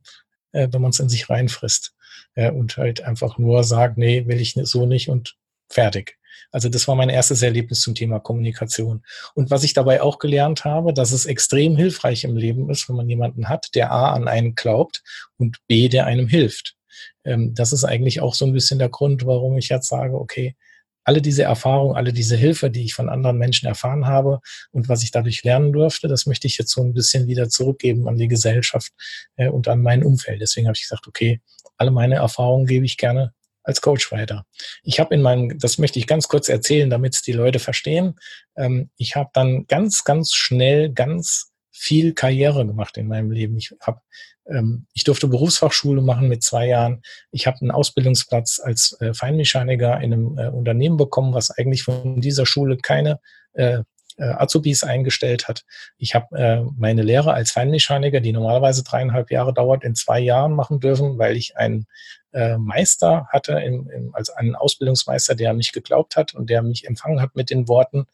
äh, 0.52 0.68
wenn 0.72 0.82
man 0.82 0.92
es 0.92 1.00
in 1.00 1.10
sich 1.10 1.30
reinfrisst 1.30 1.94
äh, 2.36 2.52
und 2.52 2.78
halt 2.78 3.02
einfach 3.02 3.38
nur 3.38 3.64
sagt, 3.64 3.98
nee, 3.98 4.28
will 4.28 4.42
ich 4.42 4.54
so 4.64 4.86
nicht 4.86 5.10
und 5.10 5.36
fertig. 5.70 6.18
Also 6.52 6.70
das 6.70 6.88
war 6.88 6.96
mein 6.96 7.10
erstes 7.10 7.42
Erlebnis 7.42 7.82
zum 7.82 7.96
Thema 7.96 8.20
Kommunikation. 8.20 9.04
Und 9.36 9.52
was 9.52 9.64
ich 9.64 9.74
dabei 9.74 10.02
auch 10.02 10.18
gelernt 10.18 10.66
habe, 10.66 10.94
dass 10.94 11.12
es 11.12 11.26
extrem 11.26 11.76
hilfreich 11.76 12.24
im 12.24 12.36
Leben 12.36 12.70
ist, 12.70 12.90
wenn 12.90 12.96
man 12.96 13.10
jemanden 13.10 13.50
hat, 13.50 13.70
der 13.76 13.92
A 13.92 14.14
an 14.14 14.28
einen 14.28 14.56
glaubt 14.56 15.04
und 15.38 15.58
B, 15.68 15.90
der 15.90 16.06
einem 16.06 16.28
hilft. 16.28 16.76
Ähm, 17.24 17.54
das 17.54 17.74
ist 17.74 17.84
eigentlich 17.84 18.22
auch 18.22 18.34
so 18.34 18.46
ein 18.46 18.54
bisschen 18.54 18.80
der 18.80 18.90
Grund, 18.90 19.26
warum 19.26 19.58
ich 19.58 19.70
jetzt 19.70 19.88
sage, 19.88 20.16
okay, 20.16 20.56
alle 21.04 21.22
diese 21.22 21.44
Erfahrungen, 21.44 21.96
alle 21.96 22.14
diese 22.14 22.36
Hilfe, 22.36 22.70
die 22.70 22.84
ich 22.84 22.94
von 22.94 23.10
anderen 23.10 23.38
Menschen 23.38 23.68
erfahren 23.68 24.06
habe 24.06 24.40
und 24.72 24.90
was 24.90 25.04
ich 25.04 25.12
dadurch 25.12 25.44
lernen 25.44 25.74
durfte, 25.74 26.08
das 26.08 26.26
möchte 26.26 26.48
ich 26.48 26.58
jetzt 26.58 26.72
so 26.72 26.82
ein 26.82 26.94
bisschen 26.94 27.28
wieder 27.28 27.50
zurückgeben 27.50 28.08
an 28.08 28.18
die 28.18 28.28
Gesellschaft 28.28 28.92
äh, 29.38 29.50
und 29.50 29.68
an 29.68 29.82
mein 29.82 30.04
Umfeld. 30.04 30.42
Deswegen 30.42 30.68
habe 30.68 30.76
ich 30.76 30.84
gesagt, 30.84 31.08
okay, 31.08 31.42
alle 31.78 31.92
meine 31.92 32.16
Erfahrungen 32.16 32.66
gebe 32.66 32.86
ich 32.86 32.98
gerne 32.98 33.34
als 33.64 33.82
Coach 33.82 34.12
weiter. 34.12 34.46
Ich 34.84 35.00
habe 35.00 35.14
in 35.14 35.22
meinem, 35.22 35.58
das 35.60 35.78
möchte 35.78 36.00
ich 36.00 36.08
ganz 36.08 36.28
kurz 36.28 36.50
erzählen, 36.50 36.90
damit 36.90 37.16
es 37.16 37.22
die 37.22 37.34
Leute 37.34 37.60
verstehen. 37.60 38.16
Ähm, 38.58 38.90
ich 38.98 39.16
habe 39.16 39.30
dann 39.34 39.66
ganz, 39.68 40.04
ganz 40.04 40.34
schnell, 40.34 40.92
ganz 40.92 41.52
viel 41.72 42.14
Karriere 42.14 42.66
gemacht 42.66 42.98
in 42.98 43.08
meinem 43.08 43.32
Leben. 43.32 43.58
Ich 43.58 43.74
habe 43.82 44.02
ähm, 44.50 44.86
ich 44.94 45.04
durfte 45.04 45.28
Berufsfachschule 45.28 46.02
machen 46.02 46.28
mit 46.28 46.44
zwei 46.44 46.68
Jahren. 46.68 47.02
Ich 47.32 47.48
habe 47.48 47.58
einen 47.62 47.72
Ausbildungsplatz 47.72 48.60
als 48.64 48.98
äh, 49.00 49.14
Feinmechaniker 49.14 50.00
in 50.02 50.14
einem 50.14 50.38
äh, 50.38 50.48
Unternehmen 50.48 50.98
bekommen, 50.98 51.34
was 51.34 51.52
eigentlich 51.52 51.84
von 51.84 52.22
dieser 52.22 52.46
Schule 52.46 52.78
keine 52.78 53.20
äh, 53.54 53.80
äh 54.18 54.24
Azubis 54.24 54.84
eingestellt 54.84 55.48
hat. 55.48 55.64
Ich 55.98 56.16
habe 56.16 56.38
äh, 56.38 56.64
meine 56.78 57.04
Lehre 57.04 57.34
als 57.34 57.52
Feinmechaniker, 57.52 58.20
die 58.20 58.34
normalerweise 58.34 58.84
dreieinhalb 58.84 59.32
Jahre 59.32 59.54
dauert, 59.54 59.84
in 59.84 59.96
zwei 59.96 60.20
Jahren 60.20 60.54
machen 60.54 60.80
dürfen, 60.80 61.18
weil 61.18 61.38
ich 61.38 61.58
einen 61.58 61.86
äh, 62.34 62.58
Meister 62.58 63.28
hatte, 63.30 63.54
im, 63.54 63.90
im, 63.90 64.16
als 64.16 64.30
einen 64.30 64.56
Ausbildungsmeister, 64.56 65.36
der 65.36 65.52
an 65.52 65.58
mich 65.58 65.72
geglaubt 65.72 66.16
hat 66.16 66.34
und 66.34 66.50
der 66.50 66.62
mich 66.62 66.88
empfangen 66.88 67.22
hat 67.22 67.36
mit 67.36 67.50
den 67.50 67.68
Worten, 67.68 68.06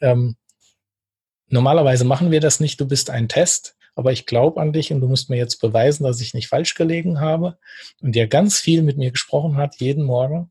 ähm, 0.00 0.36
normalerweise 1.52 2.04
machen 2.04 2.30
wir 2.30 2.40
das 2.40 2.60
nicht, 2.60 2.80
du 2.80 2.86
bist 2.86 3.10
ein 3.10 3.28
Test 3.28 3.76
aber 3.94 4.12
ich 4.12 4.26
glaube 4.26 4.60
an 4.60 4.72
dich 4.72 4.92
und 4.92 5.00
du 5.00 5.08
musst 5.08 5.28
mir 5.28 5.36
jetzt 5.36 5.60
beweisen, 5.60 6.04
dass 6.04 6.20
ich 6.20 6.34
nicht 6.34 6.48
falsch 6.48 6.74
gelegen 6.74 7.20
habe. 7.20 7.58
Und 8.00 8.14
der 8.14 8.26
ganz 8.26 8.58
viel 8.58 8.82
mit 8.82 8.96
mir 8.96 9.10
gesprochen 9.10 9.56
hat, 9.56 9.76
jeden 9.76 10.04
Morgen. 10.04 10.50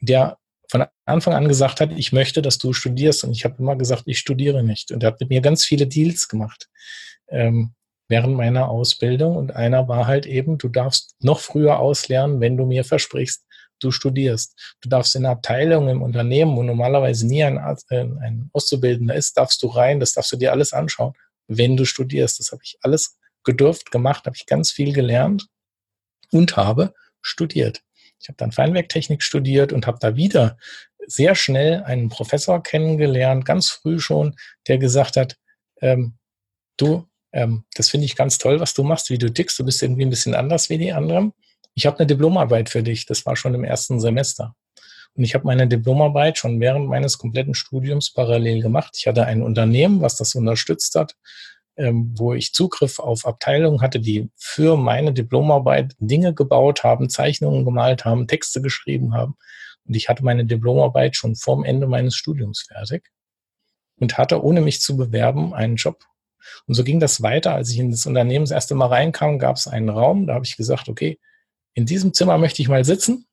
der 0.00 0.38
von 0.68 0.86
Anfang 1.04 1.34
an 1.34 1.46
gesagt 1.46 1.80
hat, 1.80 1.92
ich 1.92 2.12
möchte, 2.12 2.42
dass 2.42 2.58
du 2.58 2.72
studierst. 2.72 3.22
Und 3.24 3.32
ich 3.32 3.44
habe 3.44 3.56
immer 3.58 3.76
gesagt, 3.76 4.04
ich 4.06 4.18
studiere 4.18 4.64
nicht. 4.64 4.90
Und 4.90 5.02
er 5.02 5.08
hat 5.08 5.20
mit 5.20 5.30
mir 5.30 5.40
ganz 5.40 5.64
viele 5.64 5.86
Deals 5.86 6.28
gemacht 6.28 6.68
ähm, 7.28 7.74
während 8.08 8.36
meiner 8.36 8.68
Ausbildung. 8.68 9.36
Und 9.36 9.54
einer 9.54 9.86
war 9.86 10.06
halt 10.06 10.26
eben, 10.26 10.58
du 10.58 10.68
darfst 10.68 11.14
noch 11.20 11.38
früher 11.38 11.78
auslernen, 11.78 12.40
wenn 12.40 12.56
du 12.56 12.66
mir 12.66 12.84
versprichst, 12.84 13.44
du 13.80 13.90
studierst. 13.90 14.76
Du 14.80 14.88
darfst 14.88 15.14
in 15.14 15.24
einer 15.24 15.32
Abteilung 15.32 15.88
im 15.88 16.02
Unternehmen, 16.02 16.56
wo 16.56 16.62
normalerweise 16.62 17.26
nie 17.26 17.44
ein, 17.44 17.56
äh, 17.56 18.00
ein 18.00 18.50
Auszubildender 18.52 19.14
ist, 19.14 19.36
darfst 19.36 19.62
du 19.62 19.68
rein, 19.68 20.00
das 20.00 20.12
darfst 20.12 20.32
du 20.32 20.36
dir 20.36 20.52
alles 20.52 20.72
anschauen, 20.72 21.14
wenn 21.46 21.76
du 21.76 21.84
studierst. 21.84 22.40
Das 22.40 22.52
habe 22.52 22.62
ich 22.64 22.78
alles 22.82 23.18
gedurft, 23.44 23.90
gemacht, 23.90 24.26
habe 24.26 24.36
ich 24.36 24.46
ganz 24.46 24.70
viel 24.70 24.92
gelernt 24.92 25.46
und 26.30 26.56
habe 26.56 26.94
studiert. 27.20 27.82
Ich 28.20 28.28
habe 28.28 28.36
dann 28.36 28.52
Feinwerktechnik 28.52 29.22
studiert 29.22 29.72
und 29.72 29.86
habe 29.86 29.98
da 30.00 30.16
wieder 30.16 30.56
sehr 31.06 31.34
schnell 31.34 31.82
einen 31.82 32.08
Professor 32.08 32.62
kennengelernt, 32.62 33.44
ganz 33.44 33.68
früh 33.68 33.98
schon, 33.98 34.36
der 34.66 34.78
gesagt 34.78 35.16
hat, 35.16 35.36
ähm, 35.82 36.16
du, 36.78 37.06
ähm, 37.32 37.64
das 37.74 37.90
finde 37.90 38.06
ich 38.06 38.16
ganz 38.16 38.38
toll, 38.38 38.60
was 38.60 38.74
du 38.74 38.82
machst, 38.82 39.10
wie 39.10 39.18
du 39.18 39.32
tickst, 39.32 39.58
du 39.58 39.64
bist 39.64 39.82
irgendwie 39.82 40.06
ein 40.06 40.10
bisschen 40.10 40.34
anders 40.34 40.70
wie 40.70 40.78
die 40.78 40.92
anderen. 40.92 41.34
Ich 41.74 41.86
habe 41.86 41.98
eine 41.98 42.06
Diplomarbeit 42.06 42.68
für 42.68 42.82
dich, 42.82 43.06
das 43.06 43.26
war 43.26 43.36
schon 43.36 43.54
im 43.54 43.64
ersten 43.64 44.00
Semester. 44.00 44.54
Und 45.14 45.24
ich 45.24 45.34
habe 45.34 45.46
meine 45.46 45.68
Diplomarbeit 45.68 46.38
schon 46.38 46.60
während 46.60 46.88
meines 46.88 47.18
kompletten 47.18 47.54
Studiums 47.54 48.12
parallel 48.12 48.62
gemacht. 48.62 48.96
Ich 48.98 49.06
hatte 49.06 49.26
ein 49.26 49.42
Unternehmen, 49.42 50.00
was 50.00 50.16
das 50.16 50.34
unterstützt 50.34 50.94
hat 50.96 51.16
ähm, 51.76 52.12
wo 52.16 52.34
ich 52.34 52.52
Zugriff 52.52 52.98
auf 52.98 53.26
Abteilungen 53.26 53.80
hatte, 53.80 54.00
die 54.00 54.30
für 54.36 54.76
meine 54.76 55.12
Diplomarbeit 55.12 55.94
Dinge 55.98 56.34
gebaut 56.34 56.84
haben, 56.84 57.08
Zeichnungen 57.08 57.64
gemalt 57.64 58.04
haben, 58.04 58.26
Texte 58.26 58.62
geschrieben 58.62 59.14
haben. 59.14 59.36
Und 59.86 59.94
ich 59.94 60.08
hatte 60.08 60.24
meine 60.24 60.44
Diplomarbeit 60.44 61.16
schon 61.16 61.34
vorm 61.34 61.64
Ende 61.64 61.86
meines 61.86 62.14
Studiums 62.14 62.62
fertig 62.62 63.10
und 63.98 64.18
hatte, 64.18 64.42
ohne 64.42 64.60
mich 64.60 64.80
zu 64.80 64.96
bewerben, 64.96 65.52
einen 65.52 65.76
Job. 65.76 66.04
Und 66.66 66.74
so 66.74 66.84
ging 66.84 67.00
das 67.00 67.22
weiter. 67.22 67.54
Als 67.54 67.70
ich 67.70 67.78
in 67.78 67.90
das 67.90 68.06
Unternehmen 68.06 68.44
das 68.44 68.50
erste 68.50 68.74
Mal 68.74 68.86
reinkam, 68.86 69.38
gab 69.38 69.56
es 69.56 69.66
einen 69.66 69.88
Raum. 69.88 70.26
Da 70.26 70.34
habe 70.34 70.44
ich 70.44 70.56
gesagt, 70.56 70.88
okay, 70.88 71.18
in 71.74 71.86
diesem 71.86 72.14
Zimmer 72.14 72.38
möchte 72.38 72.62
ich 72.62 72.68
mal 72.68 72.84
sitzen. 72.84 73.26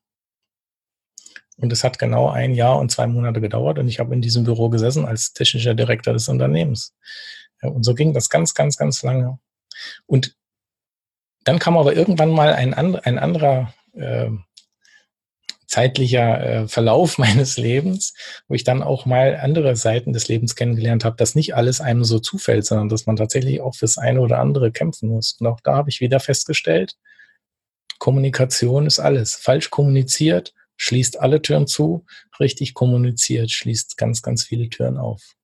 Und 1.56 1.72
es 1.72 1.84
hat 1.84 1.98
genau 1.98 2.28
ein 2.28 2.54
Jahr 2.54 2.78
und 2.78 2.90
zwei 2.90 3.06
Monate 3.06 3.40
gedauert. 3.40 3.78
Und 3.78 3.88
ich 3.88 4.00
habe 4.00 4.14
in 4.14 4.20
diesem 4.20 4.44
Büro 4.44 4.68
gesessen 4.68 5.06
als 5.06 5.32
technischer 5.32 5.74
Direktor 5.74 6.12
des 6.12 6.28
Unternehmens. 6.28 6.94
Ja, 7.62 7.68
und 7.68 7.84
so 7.84 7.94
ging 7.94 8.12
das 8.12 8.28
ganz, 8.28 8.54
ganz, 8.54 8.76
ganz 8.76 9.02
lange. 9.02 9.38
Und 10.06 10.36
dann 11.44 11.58
kam 11.58 11.76
aber 11.76 11.94
irgendwann 11.94 12.30
mal 12.30 12.52
ein, 12.52 12.74
and, 12.74 13.06
ein 13.06 13.18
anderer 13.18 13.72
äh, 13.94 14.30
zeitlicher 15.66 16.42
äh, 16.44 16.68
Verlauf 16.68 17.18
meines 17.18 17.56
Lebens, 17.56 18.14
wo 18.48 18.54
ich 18.54 18.64
dann 18.64 18.82
auch 18.82 19.06
mal 19.06 19.36
andere 19.36 19.76
Seiten 19.76 20.12
des 20.12 20.28
Lebens 20.28 20.56
kennengelernt 20.56 21.04
habe, 21.04 21.16
dass 21.16 21.34
nicht 21.34 21.54
alles 21.54 21.80
einem 21.80 22.04
so 22.04 22.18
zufällt, 22.18 22.66
sondern 22.66 22.88
dass 22.88 23.06
man 23.06 23.16
tatsächlich 23.16 23.60
auch 23.60 23.74
fürs 23.74 23.98
eine 23.98 24.20
oder 24.20 24.38
andere 24.38 24.72
kämpfen 24.72 25.08
muss. 25.08 25.36
Und 25.38 25.46
auch 25.46 25.60
da 25.60 25.76
habe 25.76 25.90
ich 25.90 26.00
wieder 26.00 26.20
festgestellt, 26.20 26.96
Kommunikation 28.02 28.86
ist 28.86 28.98
alles. 28.98 29.36
Falsch 29.36 29.70
kommuniziert 29.70 30.54
schließt 30.76 31.20
alle 31.20 31.40
Türen 31.40 31.68
zu, 31.68 32.04
richtig 32.40 32.74
kommuniziert 32.74 33.52
schließt 33.52 33.96
ganz, 33.96 34.22
ganz 34.22 34.42
viele 34.42 34.68
Türen 34.68 34.96
auf. 34.96 35.36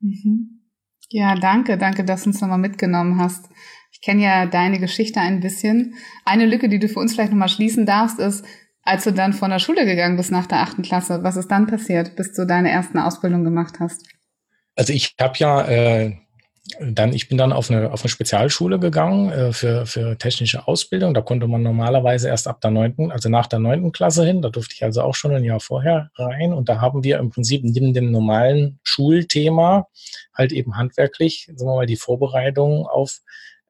Mhm. 0.00 0.62
Ja, 1.10 1.34
danke, 1.34 1.76
danke, 1.76 2.02
dass 2.02 2.22
du 2.22 2.30
uns 2.30 2.40
nochmal 2.40 2.56
mitgenommen 2.56 3.20
hast. 3.20 3.50
Ich 3.92 4.00
kenne 4.00 4.22
ja 4.22 4.46
deine 4.46 4.80
Geschichte 4.80 5.20
ein 5.20 5.40
bisschen. 5.40 5.96
Eine 6.24 6.46
Lücke, 6.46 6.70
die 6.70 6.78
du 6.78 6.88
für 6.88 7.00
uns 7.00 7.12
vielleicht 7.12 7.32
nochmal 7.32 7.50
schließen 7.50 7.84
darfst, 7.84 8.18
ist, 8.18 8.42
als 8.80 9.04
du 9.04 9.12
dann 9.12 9.34
von 9.34 9.50
der 9.50 9.58
Schule 9.58 9.84
gegangen 9.84 10.16
bist 10.16 10.32
nach 10.32 10.46
der 10.46 10.62
achten 10.62 10.80
Klasse, 10.80 11.22
was 11.22 11.36
ist 11.36 11.48
dann 11.48 11.66
passiert, 11.66 12.16
bis 12.16 12.32
du 12.32 12.46
deine 12.46 12.70
ersten 12.70 12.98
Ausbildung 12.98 13.44
gemacht 13.44 13.80
hast? 13.80 14.08
Also 14.76 14.94
ich 14.94 15.14
habe 15.20 15.36
ja 15.36 15.68
äh, 15.68 16.16
dann, 16.78 17.12
ich 17.12 17.28
bin 17.28 17.38
dann 17.38 17.52
auf 17.52 17.70
eine, 17.70 17.92
auf 17.92 18.02
eine 18.02 18.08
Spezialschule 18.08 18.78
gegangen 18.78 19.30
äh, 19.30 19.52
für, 19.52 19.86
für 19.86 20.16
technische 20.18 20.66
Ausbildung. 20.68 21.14
Da 21.14 21.20
konnte 21.20 21.46
man 21.46 21.62
normalerweise 21.62 22.28
erst 22.28 22.46
ab 22.46 22.60
der 22.60 22.70
neunten, 22.70 23.10
also 23.10 23.28
nach 23.28 23.46
der 23.46 23.58
neunten 23.58 23.92
Klasse 23.92 24.24
hin. 24.24 24.42
Da 24.42 24.50
durfte 24.50 24.74
ich 24.74 24.84
also 24.84 25.02
auch 25.02 25.14
schon 25.14 25.34
ein 25.34 25.44
Jahr 25.44 25.60
vorher 25.60 26.10
rein. 26.16 26.52
Und 26.52 26.68
da 26.68 26.80
haben 26.80 27.04
wir 27.04 27.18
im 27.18 27.30
Prinzip 27.30 27.62
neben 27.64 27.94
dem 27.94 28.10
normalen 28.10 28.78
Schulthema 28.82 29.88
halt 30.34 30.52
eben 30.52 30.76
handwerklich, 30.76 31.50
sagen 31.54 31.70
wir 31.70 31.76
mal, 31.76 31.86
die 31.86 31.96
Vorbereitung 31.96 32.86
auf 32.86 33.20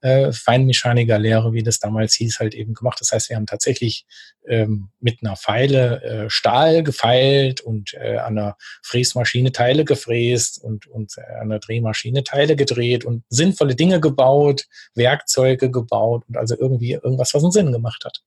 äh, 0.00 0.32
Feinmechanikerlehre, 0.32 1.52
wie 1.52 1.62
das 1.62 1.78
damals 1.78 2.14
hieß, 2.14 2.40
halt 2.40 2.54
eben 2.54 2.74
gemacht. 2.74 3.00
Das 3.00 3.12
heißt, 3.12 3.28
wir 3.28 3.36
haben 3.36 3.46
tatsächlich 3.46 4.06
ähm, 4.46 4.88
mit 5.00 5.18
einer 5.22 5.36
Pfeile 5.36 6.02
äh, 6.02 6.30
Stahl 6.30 6.82
gefeilt 6.82 7.60
und 7.60 7.94
äh, 7.94 8.16
an 8.16 8.38
einer 8.38 8.56
Fräsmaschine 8.82 9.52
Teile 9.52 9.84
gefräst 9.84 10.62
und, 10.62 10.86
und 10.86 11.16
äh, 11.18 11.22
an 11.34 11.42
einer 11.42 11.58
Drehmaschine 11.58 12.24
Teile 12.24 12.56
gedreht 12.56 13.04
und 13.04 13.24
sinnvolle 13.28 13.76
Dinge 13.76 14.00
gebaut, 14.00 14.66
Werkzeuge 14.94 15.70
gebaut 15.70 16.24
und 16.28 16.36
also 16.36 16.56
irgendwie 16.58 16.92
irgendwas, 16.92 17.34
was 17.34 17.42
einen 17.42 17.52
Sinn 17.52 17.72
gemacht 17.72 18.04
hat. 18.04 18.22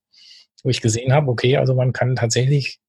Wo 0.63 0.69
ich 0.69 0.81
gesehen 0.81 1.11
habe, 1.11 1.29
okay, 1.29 1.57
also 1.57 1.75
man 1.75 1.91
kann 1.91 2.15
tatsächlich 2.15 2.79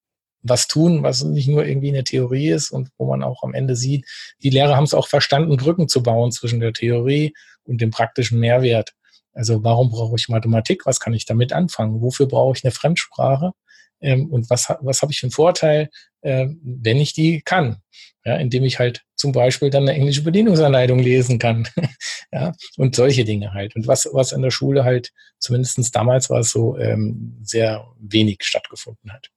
was 0.44 0.68
tun, 0.68 1.02
was 1.02 1.24
nicht 1.24 1.48
nur 1.48 1.66
irgendwie 1.66 1.88
eine 1.88 2.04
Theorie 2.04 2.50
ist 2.50 2.70
und 2.70 2.90
wo 2.98 3.06
man 3.06 3.22
auch 3.22 3.42
am 3.42 3.54
Ende 3.54 3.74
sieht, 3.74 4.06
die 4.42 4.50
Lehrer 4.50 4.76
haben 4.76 4.84
es 4.84 4.94
auch 4.94 5.08
verstanden, 5.08 5.56
Brücken 5.56 5.88
zu 5.88 6.02
bauen 6.02 6.30
zwischen 6.30 6.60
der 6.60 6.72
Theorie 6.72 7.32
und 7.64 7.80
dem 7.80 7.90
praktischen 7.90 8.38
Mehrwert. 8.38 8.92
Also 9.32 9.64
warum 9.64 9.90
brauche 9.90 10.16
ich 10.16 10.28
Mathematik? 10.28 10.86
Was 10.86 11.00
kann 11.00 11.14
ich 11.14 11.24
damit 11.24 11.52
anfangen? 11.52 12.00
Wofür 12.02 12.26
brauche 12.26 12.56
ich 12.56 12.64
eine 12.64 12.70
Fremdsprache? 12.70 13.52
Ähm, 14.00 14.30
und 14.30 14.50
was, 14.50 14.68
was 14.80 15.02
habe 15.02 15.12
ich 15.12 15.20
für 15.20 15.26
einen 15.26 15.32
Vorteil, 15.32 15.88
äh, 16.20 16.46
wenn 16.62 16.98
ich 16.98 17.14
die 17.14 17.40
kann? 17.40 17.78
Ja, 18.26 18.36
indem 18.36 18.64
ich 18.64 18.78
halt 18.78 19.02
zum 19.16 19.32
Beispiel 19.32 19.70
dann 19.70 19.82
eine 19.82 19.92
englische 19.92 20.22
Bedienungsanleitung 20.22 20.98
lesen 20.98 21.38
kann. 21.38 21.68
ja, 22.32 22.52
und 22.76 22.94
solche 22.94 23.24
Dinge 23.24 23.52
halt. 23.52 23.76
Und 23.76 23.86
was, 23.86 24.08
was 24.12 24.32
in 24.32 24.42
der 24.42 24.50
Schule 24.50 24.84
halt, 24.84 25.10
zumindestens 25.38 25.90
damals 25.90 26.30
war 26.30 26.40
es 26.40 26.50
so, 26.50 26.78
ähm, 26.78 27.38
sehr 27.42 27.86
wenig 27.98 28.38
stattgefunden 28.42 29.12
hat. 29.12 29.30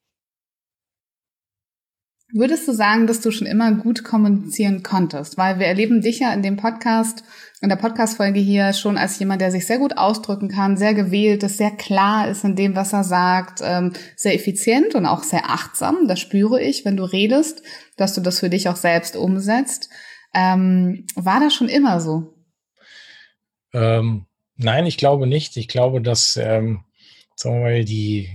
Würdest 2.33 2.67
du 2.67 2.73
sagen, 2.73 3.07
dass 3.07 3.21
du 3.21 3.31
schon 3.31 3.47
immer 3.47 3.71
gut 3.71 4.03
kommunizieren 4.03 4.83
konntest? 4.83 5.37
Weil 5.37 5.59
wir 5.59 5.67
erleben 5.67 6.01
dich 6.01 6.19
ja 6.19 6.33
in 6.33 6.43
dem 6.43 6.57
Podcast, 6.57 7.23
in 7.61 7.69
der 7.69 7.77
Podcast-Folge 7.77 8.39
hier 8.39 8.73
schon 8.73 8.97
als 8.97 9.17
jemand, 9.17 9.39
der 9.39 9.49
sich 9.49 9.65
sehr 9.65 9.77
gut 9.77 9.97
ausdrücken 9.97 10.49
kann, 10.49 10.75
sehr 10.75 10.93
gewählt 10.93 11.43
ist, 11.43 11.57
sehr 11.57 11.71
klar 11.71 12.27
ist 12.27 12.43
in 12.43 12.57
dem, 12.57 12.75
was 12.75 12.91
er 12.91 13.05
sagt, 13.05 13.61
ähm, 13.63 13.93
sehr 14.17 14.35
effizient 14.35 14.93
und 14.93 15.05
auch 15.05 15.23
sehr 15.23 15.49
achtsam. 15.49 16.07
Das 16.09 16.19
spüre 16.19 16.61
ich, 16.61 16.83
wenn 16.83 16.97
du 16.97 17.05
redest, 17.05 17.63
dass 17.95 18.13
du 18.13 18.19
das 18.19 18.41
für 18.41 18.49
dich 18.49 18.67
auch 18.67 18.75
selbst 18.75 19.15
umsetzt. 19.15 19.89
Ähm, 20.33 21.07
war 21.15 21.39
das 21.39 21.53
schon 21.53 21.69
immer 21.69 22.01
so? 22.01 22.33
Ähm, 23.71 24.25
nein, 24.57 24.85
ich 24.85 24.97
glaube 24.97 25.27
nicht. 25.27 25.55
Ich 25.55 25.69
glaube, 25.69 26.01
dass 26.01 26.35
ähm, 26.35 26.83
sagen 27.37 27.55
wir 27.55 27.61
mal, 27.61 27.85
die 27.85 28.27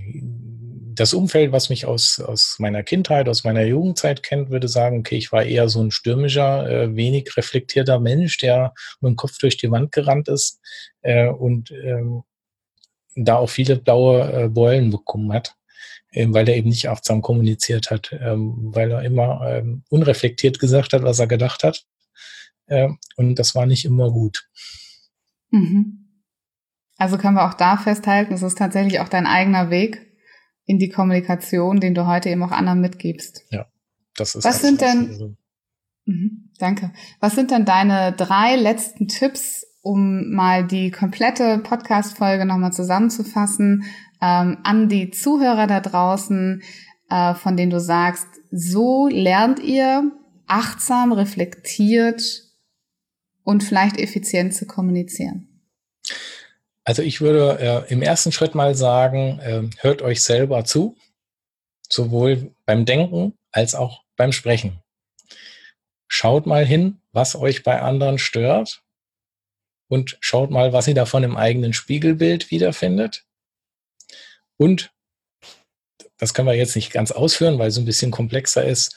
das 0.95 1.13
Umfeld, 1.13 1.51
was 1.51 1.69
mich 1.69 1.85
aus, 1.85 2.19
aus 2.19 2.57
meiner 2.59 2.83
Kindheit, 2.83 3.29
aus 3.29 3.43
meiner 3.43 3.63
Jugendzeit 3.63 4.23
kennt, 4.23 4.49
würde 4.49 4.67
sagen, 4.67 4.99
okay, 4.99 5.17
ich 5.17 5.31
war 5.31 5.43
eher 5.43 5.69
so 5.69 5.81
ein 5.81 5.91
stürmischer, 5.91 6.69
äh, 6.69 6.95
wenig 6.95 7.35
reflektierter 7.37 7.99
Mensch, 7.99 8.37
der 8.37 8.73
mit 9.01 9.11
dem 9.11 9.15
Kopf 9.15 9.37
durch 9.37 9.57
die 9.57 9.71
Wand 9.71 9.91
gerannt 9.91 10.27
ist 10.27 10.59
äh, 11.01 11.27
und 11.27 11.71
ähm, 11.71 12.23
da 13.15 13.35
auch 13.35 13.49
viele 13.49 13.77
blaue 13.77 14.31
äh, 14.31 14.49
Beulen 14.49 14.89
bekommen 14.89 15.31
hat, 15.33 15.55
ähm, 16.11 16.33
weil 16.33 16.47
er 16.49 16.55
eben 16.55 16.69
nicht 16.69 16.89
achtsam 16.89 17.21
kommuniziert 17.21 17.91
hat, 17.91 18.11
ähm, 18.13 18.55
weil 18.73 18.91
er 18.91 19.03
immer 19.03 19.41
ähm, 19.47 19.83
unreflektiert 19.89 20.59
gesagt 20.59 20.93
hat, 20.93 21.03
was 21.03 21.19
er 21.19 21.27
gedacht 21.27 21.63
hat. 21.63 21.85
Äh, 22.67 22.89
und 23.15 23.35
das 23.39 23.55
war 23.55 23.65
nicht 23.65 23.85
immer 23.85 24.11
gut. 24.11 24.47
Mhm. 25.51 25.99
Also 26.97 27.17
können 27.17 27.35
wir 27.35 27.47
auch 27.47 27.55
da 27.55 27.77
festhalten, 27.77 28.33
es 28.33 28.43
ist 28.43 28.57
tatsächlich 28.57 28.99
auch 28.99 29.09
dein 29.09 29.25
eigener 29.25 29.69
Weg, 29.69 30.12
in 30.65 30.79
die 30.79 30.89
Kommunikation, 30.89 31.79
den 31.79 31.93
du 31.93 32.07
heute 32.07 32.29
eben 32.29 32.43
auch 32.43 32.51
anderen 32.51 32.81
mitgibst. 32.81 33.45
Ja, 33.49 33.65
das 34.15 34.35
ist. 34.35 34.45
Was 34.45 34.61
sind 34.61 34.81
denn? 34.81 35.37
Mhm, 36.05 36.49
danke. 36.59 36.91
Was 37.19 37.35
sind 37.35 37.51
denn 37.51 37.65
deine 37.65 38.13
drei 38.13 38.55
letzten 38.55 39.07
Tipps, 39.07 39.65
um 39.81 40.31
mal 40.31 40.65
die 40.65 40.91
komplette 40.91 41.59
Podcast-Folge 41.59 42.45
nochmal 42.45 42.73
zusammenzufassen, 42.73 43.83
ähm, 44.21 44.57
an 44.63 44.89
die 44.89 45.11
Zuhörer 45.11 45.67
da 45.67 45.79
draußen, 45.79 46.61
äh, 47.09 47.33
von 47.35 47.57
denen 47.57 47.71
du 47.71 47.79
sagst, 47.79 48.27
so 48.51 49.07
lernt 49.07 49.59
ihr 49.59 50.11
achtsam, 50.47 51.11
reflektiert 51.11 52.21
und 53.43 53.63
vielleicht 53.63 53.97
effizient 53.97 54.53
zu 54.53 54.65
kommunizieren? 54.65 55.47
Also 56.85 57.01
ich 57.01 57.21
würde 57.21 57.85
äh, 57.87 57.91
im 57.91 58.01
ersten 58.01 58.31
Schritt 58.31 58.55
mal 58.55 58.75
sagen, 58.75 59.39
äh, 59.39 59.63
hört 59.79 60.01
euch 60.01 60.21
selber 60.21 60.65
zu, 60.65 60.97
sowohl 61.89 62.53
beim 62.65 62.85
Denken 62.85 63.37
als 63.51 63.75
auch 63.75 64.03
beim 64.17 64.33
Sprechen. 64.33 64.81
Schaut 66.07 66.45
mal 66.45 66.65
hin, 66.65 66.99
was 67.11 67.35
euch 67.35 67.63
bei 67.63 67.81
anderen 67.81 68.19
stört 68.19 68.83
und 69.87 70.17
schaut 70.19 70.51
mal, 70.51 70.73
was 70.73 70.87
ihr 70.87 70.95
davon 70.95 71.23
im 71.23 71.37
eigenen 71.37 71.73
Spiegelbild 71.73 72.51
wiederfindet. 72.51 73.25
Und 74.57 74.91
das 76.17 76.33
können 76.33 76.47
wir 76.47 76.55
jetzt 76.55 76.75
nicht 76.75 76.91
ganz 76.91 77.11
ausführen, 77.11 77.59
weil 77.59 77.69
es 77.69 77.77
ein 77.77 77.85
bisschen 77.85 78.11
komplexer 78.11 78.63
ist. 78.63 78.95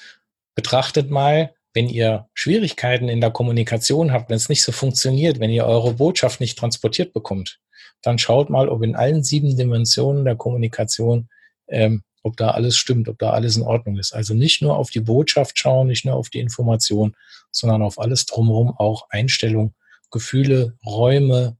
Betrachtet 0.55 1.11
mal, 1.11 1.55
wenn 1.75 1.89
ihr 1.89 2.29
Schwierigkeiten 2.35 3.09
in 3.09 3.21
der 3.21 3.31
Kommunikation 3.31 4.13
habt, 4.13 4.31
wenn 4.31 4.37
es 4.37 4.49
nicht 4.49 4.63
so 4.63 4.73
funktioniert, 4.73 5.41
wenn 5.41 5.51
ihr 5.51 5.67
eure 5.67 5.95
Botschaft 5.95 6.41
nicht 6.41 6.59
transportiert 6.59 7.13
bekommt, 7.13 7.61
dann 8.07 8.19
schaut 8.19 8.51
mal, 8.51 8.69
ob 8.69 8.83
in 8.83 8.97
allen 8.97 9.23
sieben 9.23 9.57
Dimensionen 9.57 10.25
der 10.25 10.37
Kommunikation, 10.37 11.29
ähm, 11.69 12.03
ob 12.23 12.37
da 12.37 12.51
alles 12.51 12.77
stimmt, 12.77 13.09
ob 13.09 13.19
da 13.19 13.31
alles 13.31 13.57
in 13.57 13.63
Ordnung 13.63 13.99
ist. 13.99 14.13
Also 14.13 14.35
nicht 14.35 14.63
nur 14.63 14.77
auf 14.77 14.91
die 14.91 15.01
Botschaft 15.01 15.59
schauen, 15.59 15.87
nicht 15.89 16.05
nur 16.05 16.15
auf 16.15 16.29
die 16.29 16.41
Information, 16.41 17.15
sondern 17.51 17.83
auf 17.83 17.99
alles 17.99 18.27
drumherum, 18.27 18.75
auch 18.77 19.09
Einstellung, 19.11 19.75
Gefühle, 20.11 20.77
Räume, 20.85 21.57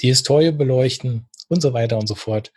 die 0.00 0.08
Historie 0.08 0.52
beleuchten 0.52 1.28
und 1.48 1.60
so 1.60 1.72
weiter 1.72 1.98
und 1.98 2.06
so 2.06 2.14
fort. 2.14 2.52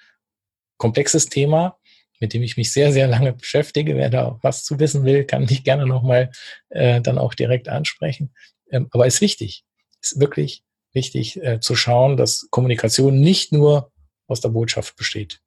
Komplexes 0.78 1.28
Thema, 1.28 1.78
mit 2.20 2.34
dem 2.34 2.44
ich 2.44 2.58
mich 2.58 2.72
sehr, 2.72 2.92
sehr 2.92 3.08
lange 3.08 3.34
beschäftige. 3.34 3.96
Wer 3.96 4.10
da 4.10 4.40
was 4.42 4.64
zu 4.64 4.80
wissen 4.80 5.06
will, 5.06 5.26
kann 5.26 5.46
mich 5.46 5.64
gerne 5.64 5.86
nochmal 5.86 6.32
äh, 6.70 7.02
dann 7.02 7.18
auch 7.18 7.34
direkt 7.34 7.70
ansprechen. 7.70 8.34
Ähm, 8.72 8.88
aber 8.92 9.06
ist 9.08 9.22
wichtig, 9.22 9.64
ist 10.02 10.20
wirklich 10.20 10.64
wichtig 10.98 11.42
äh, 11.44 11.60
zu 11.60 11.76
schauen, 11.76 12.18
dass 12.18 12.48
Kommunikation 12.50 13.20
nicht 13.20 13.54
nur 13.54 13.92
aus 14.28 14.42
der 14.42 14.50
Botschaft 14.50 14.98
besteht. 14.98 15.40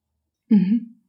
Mhm. 0.48 1.00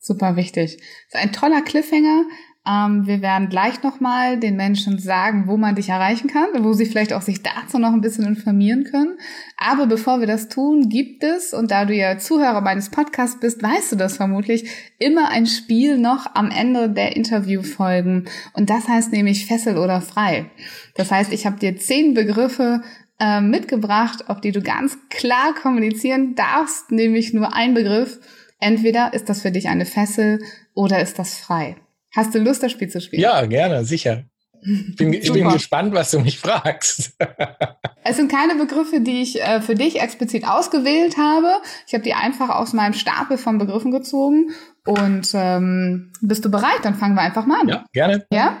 Super 0.00 0.34
wichtig. 0.34 0.78
Das 1.10 1.20
ist 1.20 1.26
ein 1.26 1.32
toller 1.32 1.62
Cliffhanger. 1.62 2.24
Ähm, 2.64 3.06
wir 3.06 3.22
werden 3.22 3.48
gleich 3.48 3.82
nochmal 3.82 4.38
den 4.38 4.54
Menschen 4.54 4.98
sagen, 4.98 5.48
wo 5.48 5.56
man 5.56 5.74
dich 5.74 5.88
erreichen 5.88 6.28
kann, 6.28 6.48
wo 6.60 6.72
sie 6.72 6.86
vielleicht 6.86 7.12
auch 7.12 7.22
sich 7.22 7.42
dazu 7.42 7.78
noch 7.78 7.92
ein 7.92 8.00
bisschen 8.00 8.24
informieren 8.24 8.84
können. 8.84 9.18
Aber 9.56 9.86
bevor 9.86 10.20
wir 10.20 10.28
das 10.28 10.48
tun, 10.48 10.88
gibt 10.88 11.24
es, 11.24 11.54
und 11.54 11.72
da 11.72 11.84
du 11.84 11.94
ja 11.94 12.18
Zuhörer 12.18 12.60
meines 12.60 12.90
Podcasts 12.90 13.40
bist, 13.40 13.62
weißt 13.62 13.92
du 13.92 13.96
das 13.96 14.16
vermutlich, 14.16 14.70
immer 14.98 15.30
ein 15.30 15.46
Spiel 15.46 15.98
noch 15.98 16.26
am 16.34 16.52
Ende 16.52 16.88
der 16.88 17.16
Interviewfolgen. 17.16 18.28
Und 18.52 18.70
das 18.70 18.86
heißt 18.86 19.10
nämlich 19.12 19.46
Fessel 19.46 19.76
oder 19.76 20.00
Frei. 20.00 20.50
Das 20.94 21.10
heißt, 21.10 21.32
ich 21.32 21.46
habe 21.46 21.58
dir 21.58 21.76
zehn 21.76 22.14
Begriffe 22.14 22.82
äh, 23.18 23.40
mitgebracht, 23.40 24.28
auf 24.28 24.40
die 24.40 24.52
du 24.52 24.62
ganz 24.62 24.98
klar 25.10 25.54
kommunizieren 25.54 26.34
darfst, 26.34 26.90
nämlich 26.90 27.32
nur 27.32 27.54
ein 27.54 27.74
Begriff. 27.74 28.18
Entweder 28.58 29.12
ist 29.12 29.28
das 29.28 29.42
für 29.42 29.50
dich 29.50 29.68
eine 29.68 29.86
Fessel 29.86 30.40
oder 30.74 31.00
ist 31.00 31.18
das 31.18 31.38
frei. 31.38 31.76
Hast 32.14 32.34
du 32.34 32.38
Lust, 32.38 32.62
das 32.62 32.72
Spiel 32.72 32.88
zu 32.88 33.00
spielen? 33.00 33.22
Ja, 33.22 33.44
gerne, 33.46 33.84
sicher. 33.84 34.24
Bin, 34.64 35.12
ich 35.12 35.32
bin 35.32 35.48
gespannt, 35.48 35.92
was 35.92 36.12
du 36.12 36.20
mich 36.20 36.38
fragst. 36.38 37.16
es 38.04 38.16
sind 38.16 38.30
keine 38.30 38.54
Begriffe, 38.54 39.00
die 39.00 39.20
ich 39.20 39.42
äh, 39.42 39.60
für 39.60 39.74
dich 39.74 40.00
explizit 40.00 40.46
ausgewählt 40.46 41.16
habe. 41.16 41.60
Ich 41.88 41.94
habe 41.94 42.04
die 42.04 42.14
einfach 42.14 42.48
aus 42.48 42.72
meinem 42.72 42.92
Stapel 42.92 43.38
von 43.38 43.58
Begriffen 43.58 43.90
gezogen. 43.90 44.52
Und 44.84 45.30
ähm, 45.34 46.12
bist 46.20 46.44
du 46.44 46.50
bereit? 46.50 46.84
Dann 46.84 46.94
fangen 46.94 47.16
wir 47.16 47.22
einfach 47.22 47.44
mal 47.44 47.62
an. 47.62 47.68
Ja, 47.68 47.84
gerne. 47.92 48.24
Ja? 48.32 48.56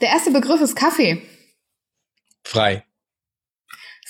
Der 0.00 0.08
erste 0.08 0.32
Begriff 0.32 0.60
ist 0.60 0.74
Kaffee. 0.74 1.22
Frei. 2.42 2.82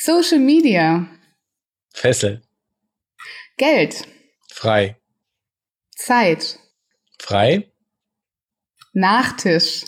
Social 0.00 0.38
Media. 0.38 1.08
Fessel. 1.92 2.40
Geld. 3.56 4.06
Frei. 4.48 4.96
Zeit. 5.96 6.60
Frei. 7.18 7.72
Nachtisch. 8.92 9.84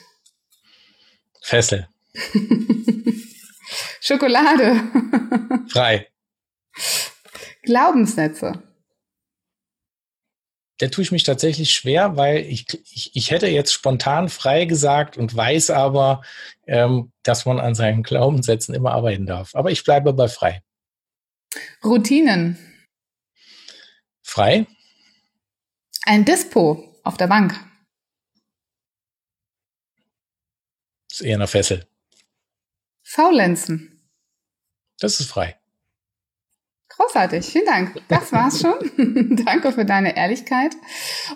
Fessel. 1.42 1.86
Schokolade. 4.00 4.82
Frei. 5.70 6.08
Glaubenssätze. 7.62 8.60
Der 10.80 10.90
tue 10.90 11.02
ich 11.02 11.12
mich 11.12 11.24
tatsächlich 11.24 11.72
schwer, 11.72 12.16
weil 12.16 12.38
ich, 12.38 12.66
ich, 12.90 13.14
ich 13.14 13.30
hätte 13.30 13.46
jetzt 13.46 13.72
spontan 13.72 14.28
frei 14.28 14.64
gesagt 14.64 15.16
und 15.18 15.34
weiß 15.34 15.70
aber, 15.70 16.22
ähm, 16.66 17.12
dass 17.22 17.44
man 17.44 17.60
an 17.60 17.74
seinen 17.74 18.02
Glaubenssätzen 18.02 18.74
immer 18.74 18.92
arbeiten 18.92 19.26
darf. 19.26 19.54
Aber 19.54 19.70
ich 19.70 19.84
bleibe 19.84 20.12
bei 20.12 20.28
frei. 20.28 20.62
Routinen. 21.84 22.58
Frei. 24.22 24.66
Ein 26.04 26.24
Dispo 26.24 26.98
auf 27.04 27.16
der 27.16 27.26
Bank. 27.26 27.54
ist 31.20 31.26
eher 31.26 31.36
eine 31.36 31.46
Fessel. 31.46 31.86
Faulenzen. 33.02 34.08
Das 34.98 35.20
ist 35.20 35.28
frei. 35.28 35.59
Großartig, 37.00 37.46
vielen 37.46 37.64
Dank. 37.64 37.94
Das 38.08 38.30
war's 38.30 38.60
schon. 38.60 39.34
Danke 39.46 39.72
für 39.72 39.86
deine 39.86 40.18
Ehrlichkeit. 40.18 40.76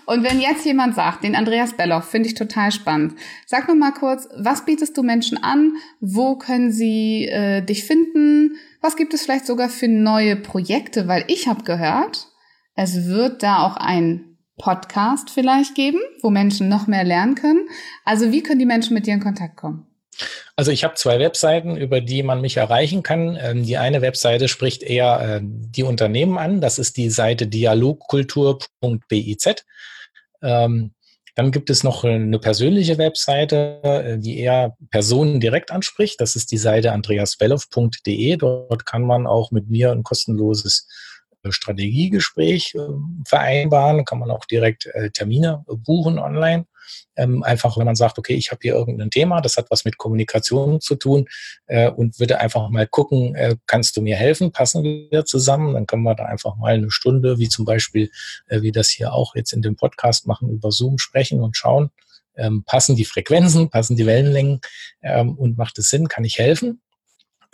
Und 0.05 0.23
wenn 0.23 0.39
jetzt 0.39 0.63
jemand 0.63 0.93
sagt, 0.93 1.23
den 1.23 1.35
Andreas 1.35 1.73
Belloff 1.73 2.05
finde 2.05 2.29
ich 2.29 2.35
total 2.35 2.71
spannend, 2.71 3.15
sag 3.47 3.67
noch 3.67 3.73
mal 3.73 3.91
kurz, 3.91 4.29
was 4.37 4.63
bietest 4.65 4.95
du 4.95 5.01
Menschen 5.01 5.43
an? 5.43 5.73
Wo 5.99 6.35
können 6.35 6.71
sie 6.71 7.25
äh, 7.25 7.63
dich 7.63 7.83
finden? 7.83 8.57
Was 8.79 8.95
gibt 8.95 9.15
es 9.15 9.23
vielleicht 9.23 9.47
sogar 9.47 9.69
für 9.69 9.87
neue 9.87 10.35
Projekte? 10.35 11.07
Weil 11.07 11.23
ich 11.29 11.47
habe 11.47 11.63
gehört, 11.63 12.27
es 12.75 13.07
wird 13.07 13.41
da 13.41 13.63
auch 13.63 13.75
ein 13.75 14.37
Podcast 14.59 15.31
vielleicht 15.31 15.73
geben, 15.73 15.99
wo 16.21 16.29
Menschen 16.29 16.69
noch 16.69 16.85
mehr 16.85 17.03
lernen 17.03 17.33
können. 17.33 17.67
Also 18.03 18.31
wie 18.31 18.43
können 18.43 18.59
die 18.59 18.67
Menschen 18.67 18.93
mit 18.93 19.07
dir 19.07 19.15
in 19.15 19.19
Kontakt 19.19 19.57
kommen? 19.57 19.87
Also 20.55 20.71
ich 20.71 20.83
habe 20.83 20.95
zwei 20.95 21.19
Webseiten, 21.19 21.77
über 21.77 22.01
die 22.01 22.23
man 22.23 22.41
mich 22.41 22.57
erreichen 22.57 23.03
kann. 23.03 23.37
Ähm, 23.39 23.63
die 23.63 23.77
eine 23.77 24.01
Webseite 24.01 24.47
spricht 24.47 24.81
eher 24.83 25.21
äh, 25.21 25.39
die 25.43 25.83
Unternehmen 25.83 26.37
an. 26.37 26.61
Das 26.61 26.79
ist 26.79 26.97
die 26.97 27.09
Seite 27.09 27.47
dialogkultur.biz. 27.47 29.55
Ähm, 30.41 30.91
dann 31.35 31.51
gibt 31.51 31.69
es 31.69 31.83
noch 31.83 32.05
eine 32.05 32.39
persönliche 32.39 32.97
Webseite, 32.97 33.81
äh, 33.83 34.17
die 34.17 34.39
eher 34.39 34.77
Personen 34.89 35.41
direkt 35.41 35.71
anspricht. 35.71 36.21
Das 36.21 36.37
ist 36.37 36.51
die 36.51 36.57
Seite 36.57 36.93
andreaswellow.de. 36.93 38.37
Dort 38.37 38.85
kann 38.85 39.03
man 39.03 39.27
auch 39.27 39.51
mit 39.51 39.69
mir 39.69 39.91
ein 39.91 40.03
kostenloses 40.03 40.87
Strategiegespräch 41.49 42.75
äh, 42.75 42.79
vereinbaren, 43.27 44.05
kann 44.05 44.19
man 44.19 44.31
auch 44.31 44.45
direkt 44.45 44.87
äh, 44.87 45.11
Termine 45.11 45.63
buchen 45.67 46.19
online. 46.19 46.65
Ähm, 47.15 47.43
einfach, 47.43 47.77
wenn 47.77 47.85
man 47.85 47.95
sagt, 47.95 48.17
okay, 48.17 48.33
ich 48.33 48.51
habe 48.51 48.59
hier 48.61 48.73
irgendein 48.73 49.09
Thema, 49.09 49.41
das 49.41 49.57
hat 49.57 49.67
was 49.69 49.85
mit 49.85 49.97
Kommunikation 49.97 50.81
zu 50.81 50.95
tun 50.95 51.27
äh, 51.67 51.89
und 51.89 52.19
würde 52.19 52.39
einfach 52.39 52.69
mal 52.69 52.87
gucken, 52.87 53.35
äh, 53.35 53.55
kannst 53.67 53.97
du 53.97 54.01
mir 54.01 54.15
helfen, 54.15 54.51
passen 54.51 54.83
wir 54.83 55.25
zusammen, 55.25 55.73
dann 55.73 55.87
können 55.87 56.03
wir 56.03 56.15
da 56.15 56.25
einfach 56.25 56.55
mal 56.57 56.73
eine 56.73 56.91
Stunde, 56.91 57.39
wie 57.39 57.49
zum 57.49 57.65
Beispiel, 57.65 58.09
äh, 58.47 58.61
wie 58.61 58.71
das 58.71 58.89
hier 58.89 59.13
auch 59.13 59.35
jetzt 59.35 59.53
in 59.53 59.61
dem 59.61 59.75
Podcast 59.75 60.27
machen, 60.27 60.49
über 60.49 60.71
Zoom 60.71 60.97
sprechen 60.97 61.41
und 61.41 61.55
schauen, 61.55 61.91
ähm, 62.37 62.63
passen 62.65 62.95
die 62.95 63.05
Frequenzen, 63.05 63.69
passen 63.69 63.95
die 63.95 64.05
Wellenlängen 64.05 64.59
ähm, 65.01 65.35
und 65.35 65.57
macht 65.57 65.77
es 65.79 65.89
Sinn, 65.89 66.07
kann 66.07 66.25
ich 66.25 66.37
helfen? 66.37 66.81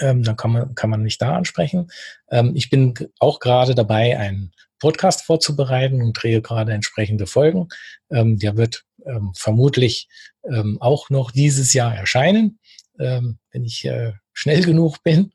Ähm, 0.01 0.23
dann 0.23 0.35
kann 0.35 0.51
man, 0.51 0.75
kann 0.75 0.89
man 0.89 1.01
mich 1.01 1.17
da 1.17 1.35
ansprechen. 1.35 1.89
Ähm, 2.29 2.51
ich 2.55 2.69
bin 2.69 2.93
auch 3.19 3.39
gerade 3.39 3.75
dabei, 3.75 4.17
einen 4.17 4.51
Podcast 4.79 5.23
vorzubereiten 5.23 6.01
und 6.01 6.13
drehe 6.13 6.41
gerade 6.41 6.73
entsprechende 6.73 7.27
Folgen. 7.27 7.69
Ähm, 8.09 8.39
der 8.39 8.57
wird 8.57 8.83
ähm, 9.05 9.31
vermutlich 9.37 10.07
ähm, 10.43 10.77
auch 10.81 11.09
noch 11.09 11.31
dieses 11.31 11.73
Jahr 11.73 11.95
erscheinen, 11.95 12.59
ähm, 12.99 13.37
wenn 13.51 13.63
ich 13.63 13.85
äh, 13.85 14.13
schnell 14.33 14.63
genug 14.63 15.03
bin. 15.03 15.31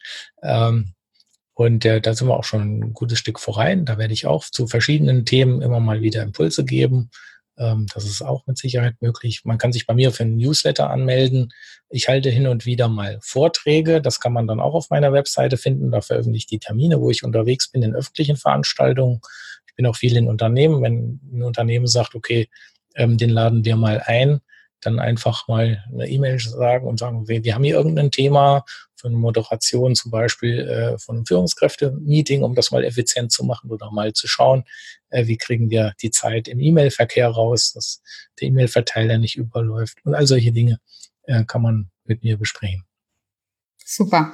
Und 1.55 1.87
äh, 1.87 2.00
da 2.02 2.14
sind 2.14 2.29
wir 2.29 2.37
auch 2.37 2.44
schon 2.44 2.81
ein 2.81 2.92
gutes 2.92 3.18
Stück 3.18 3.40
voran. 3.40 3.87
Da 3.87 3.96
werde 3.96 4.12
ich 4.12 4.26
auch 4.26 4.44
zu 4.44 4.66
verschiedenen 4.66 5.24
Themen 5.24 5.62
immer 5.62 5.81
mal 5.81 6.02
wieder 6.02 6.22
Impulse 6.22 6.64
geben. 6.64 7.11
Ähm, 7.59 7.87
das 7.95 8.05
ist 8.05 8.23
auch 8.23 8.47
mit 8.47 8.59
Sicherheit 8.59 8.97
möglich. 9.01 9.42
Man 9.45 9.59
kann 9.59 9.73
sich 9.73 9.87
bei 9.87 9.95
mir 9.95 10.12
für 10.12 10.25
einen 10.25 10.37
Newsletter 10.37 10.90
anmelden. 10.90 11.53
Ich 11.88 12.09
halte 12.09 12.31
hin 12.31 12.47
und 12.47 12.66
wieder 12.66 12.88
mal 12.88 13.19
Vorträge. 13.23 14.01
Das 14.01 14.21
kann 14.21 14.33
man 14.33 14.47
dann 14.47 14.61
auch 14.61 14.75
auf 14.75 14.90
meiner 14.90 15.12
Webseite 15.12 15.57
finden. 15.57 15.90
Da 15.90 16.01
veröffentliche 16.01 16.45
ich 16.45 16.47
die 16.47 16.59
Termine, 16.59 17.01
wo 17.01 17.11
ich 17.11 17.25
unterwegs 17.25 17.71
bin 17.71 17.83
in 17.83 17.95
öffentlichen 17.95 18.37
Veranstaltungen. 18.37 19.21
Ich 19.69 19.75
bin 19.75 19.87
auch 19.87 19.97
viel 19.97 20.16
in 20.16 20.29
Unternehmen. 20.29 20.83
Wenn 20.83 21.21
ein 21.33 21.42
Unternehmen 21.42 21.87
sagt, 21.87 22.14
okay, 22.14 22.49
ähm, 22.95 23.16
den 23.19 23.31
laden 23.31 23.64
wir 23.64 23.77
mal 23.77 24.03
ein, 24.05 24.40
dann 24.81 24.99
einfach 24.99 25.49
mal 25.49 25.85
eine 25.93 26.09
E-Mail 26.09 26.39
sagen 26.39 26.87
und 26.87 26.99
sagen, 26.99 27.29
wir, 27.29 27.43
wir 27.45 27.55
haben 27.55 27.65
hier 27.65 27.77
irgendein 27.77 28.11
Thema 28.11 28.65
für 28.95 29.09
eine 29.09 29.17
Moderation 29.17 29.95
zum 29.95 30.11
Beispiel 30.11 30.61
äh, 30.61 30.99
von 30.99 31.17
einem 31.17 31.27
Führungskräfte-Meeting, 31.27 32.43
um 32.43 32.55
das 32.55 32.71
mal 32.71 32.85
effizient 32.85 33.33
zu 33.33 33.45
machen 33.45 33.71
oder 33.71 33.91
mal 33.91 34.12
zu 34.12 34.27
schauen, 34.27 34.65
äh, 35.11 35.27
wie 35.27 35.37
kriegen 35.37 35.71
wir 35.71 35.95
die 36.03 36.11
Zeit 36.11 36.49
im 36.49 36.61
E-Mail-Verkehr 36.61 37.29
raus, 37.29 37.73
dass 37.73 38.03
der 38.41 38.49
E-Mail-Verteiler 38.49 39.19
nicht 39.19 39.37
überläuft 39.37 39.99
und 40.05 40.15
all 40.15 40.27
solche 40.27 40.53
Dinge 40.53 40.81
äh, 41.25 41.45
kann 41.45 41.62
man 41.62 41.91
mit 42.05 42.23
mir 42.23 42.39
besprechen. 42.39 42.85
Super. 43.85 44.33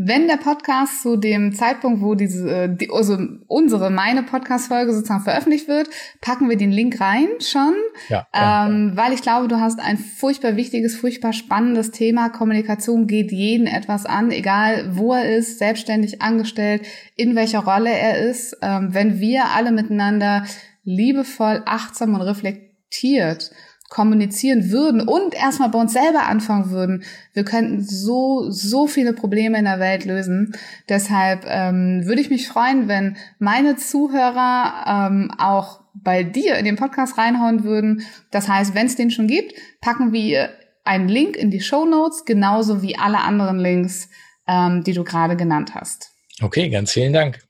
Wenn 0.00 0.28
der 0.28 0.36
Podcast 0.36 1.02
zu 1.02 1.16
dem 1.16 1.52
Zeitpunkt, 1.52 2.00
wo 2.00 2.14
diese, 2.14 2.48
äh, 2.48 2.68
die, 2.72 2.88
also 2.88 3.18
unsere, 3.48 3.90
meine 3.90 4.22
Podcast-Folge 4.22 4.94
sozusagen 4.94 5.24
veröffentlicht 5.24 5.66
wird, 5.66 5.88
packen 6.20 6.48
wir 6.48 6.56
den 6.56 6.70
Link 6.70 7.00
rein 7.00 7.26
schon. 7.40 7.74
Ja, 8.08 8.24
ähm, 8.32 8.90
ja. 8.90 8.96
Weil 8.96 9.12
ich 9.12 9.22
glaube, 9.22 9.48
du 9.48 9.58
hast 9.58 9.80
ein 9.80 9.98
furchtbar 9.98 10.54
wichtiges, 10.54 10.94
furchtbar 10.94 11.32
spannendes 11.32 11.90
Thema. 11.90 12.28
Kommunikation 12.28 13.08
geht 13.08 13.32
jeden 13.32 13.66
etwas 13.66 14.06
an, 14.06 14.30
egal 14.30 14.96
wo 14.96 15.14
er 15.14 15.36
ist, 15.36 15.58
selbstständig, 15.58 16.22
angestellt, 16.22 16.82
in 17.16 17.34
welcher 17.34 17.64
Rolle 17.64 17.90
er 17.90 18.18
ist. 18.18 18.56
Ähm, 18.62 18.94
wenn 18.94 19.18
wir 19.18 19.46
alle 19.46 19.72
miteinander 19.72 20.44
liebevoll, 20.84 21.62
achtsam 21.66 22.14
und 22.14 22.20
reflektiert 22.20 23.50
kommunizieren 23.88 24.70
würden 24.70 25.00
und 25.00 25.34
erstmal 25.34 25.70
bei 25.70 25.80
uns 25.80 25.92
selber 25.92 26.26
anfangen 26.26 26.70
würden, 26.70 27.04
wir 27.32 27.44
könnten 27.44 27.82
so, 27.82 28.50
so 28.50 28.86
viele 28.86 29.14
Probleme 29.14 29.58
in 29.58 29.64
der 29.64 29.80
Welt 29.80 30.04
lösen. 30.04 30.52
Deshalb 30.88 31.46
ähm, 31.46 32.02
würde 32.04 32.20
ich 32.20 32.30
mich 32.30 32.48
freuen, 32.48 32.86
wenn 32.88 33.16
meine 33.38 33.76
Zuhörer 33.76 35.08
ähm, 35.10 35.30
auch 35.38 35.80
bei 35.94 36.22
dir 36.22 36.56
in 36.56 36.64
den 36.64 36.76
Podcast 36.76 37.16
reinhauen 37.16 37.64
würden. 37.64 38.02
Das 38.30 38.48
heißt, 38.48 38.74
wenn 38.74 38.86
es 38.86 38.96
den 38.96 39.10
schon 39.10 39.26
gibt, 39.26 39.54
packen 39.80 40.12
wir 40.12 40.50
einen 40.84 41.08
Link 41.08 41.36
in 41.36 41.50
die 41.50 41.60
Show 41.60 41.84
Notes, 41.84 42.24
genauso 42.24 42.82
wie 42.82 42.96
alle 42.96 43.18
anderen 43.18 43.58
Links, 43.58 44.08
ähm, 44.46 44.84
die 44.84 44.92
du 44.92 45.04
gerade 45.04 45.36
genannt 45.36 45.74
hast. 45.74 46.10
Okay, 46.42 46.68
ganz 46.68 46.92
vielen 46.92 47.12
Dank. 47.12 47.40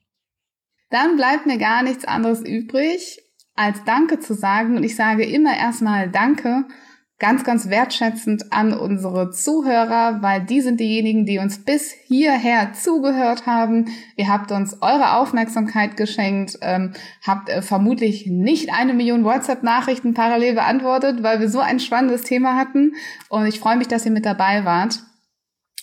Dann 0.90 1.16
bleibt 1.16 1.46
mir 1.46 1.58
gar 1.58 1.82
nichts 1.82 2.04
anderes 2.04 2.40
übrig, 2.40 3.20
als 3.58 3.84
Danke 3.84 4.20
zu 4.20 4.34
sagen. 4.34 4.76
Und 4.76 4.84
ich 4.84 4.96
sage 4.96 5.24
immer 5.24 5.56
erstmal 5.56 6.08
Danke, 6.08 6.64
ganz, 7.18 7.42
ganz 7.42 7.68
wertschätzend 7.68 8.52
an 8.52 8.72
unsere 8.72 9.30
Zuhörer, 9.30 10.22
weil 10.22 10.44
die 10.44 10.60
sind 10.60 10.78
diejenigen, 10.78 11.26
die 11.26 11.38
uns 11.38 11.64
bis 11.64 11.90
hierher 11.90 12.72
zugehört 12.74 13.46
haben. 13.46 13.86
Ihr 14.16 14.28
habt 14.28 14.52
uns 14.52 14.80
eure 14.80 15.16
Aufmerksamkeit 15.16 15.96
geschenkt, 15.96 16.58
ähm, 16.62 16.92
habt 17.26 17.48
äh, 17.48 17.60
vermutlich 17.60 18.26
nicht 18.26 18.72
eine 18.72 18.94
Million 18.94 19.24
WhatsApp-Nachrichten 19.24 20.14
parallel 20.14 20.54
beantwortet, 20.54 21.24
weil 21.24 21.40
wir 21.40 21.48
so 21.48 21.58
ein 21.58 21.80
spannendes 21.80 22.22
Thema 22.22 22.54
hatten. 22.54 22.92
Und 23.28 23.46
ich 23.46 23.58
freue 23.58 23.76
mich, 23.76 23.88
dass 23.88 24.06
ihr 24.06 24.12
mit 24.12 24.24
dabei 24.24 24.64
wart. 24.64 25.00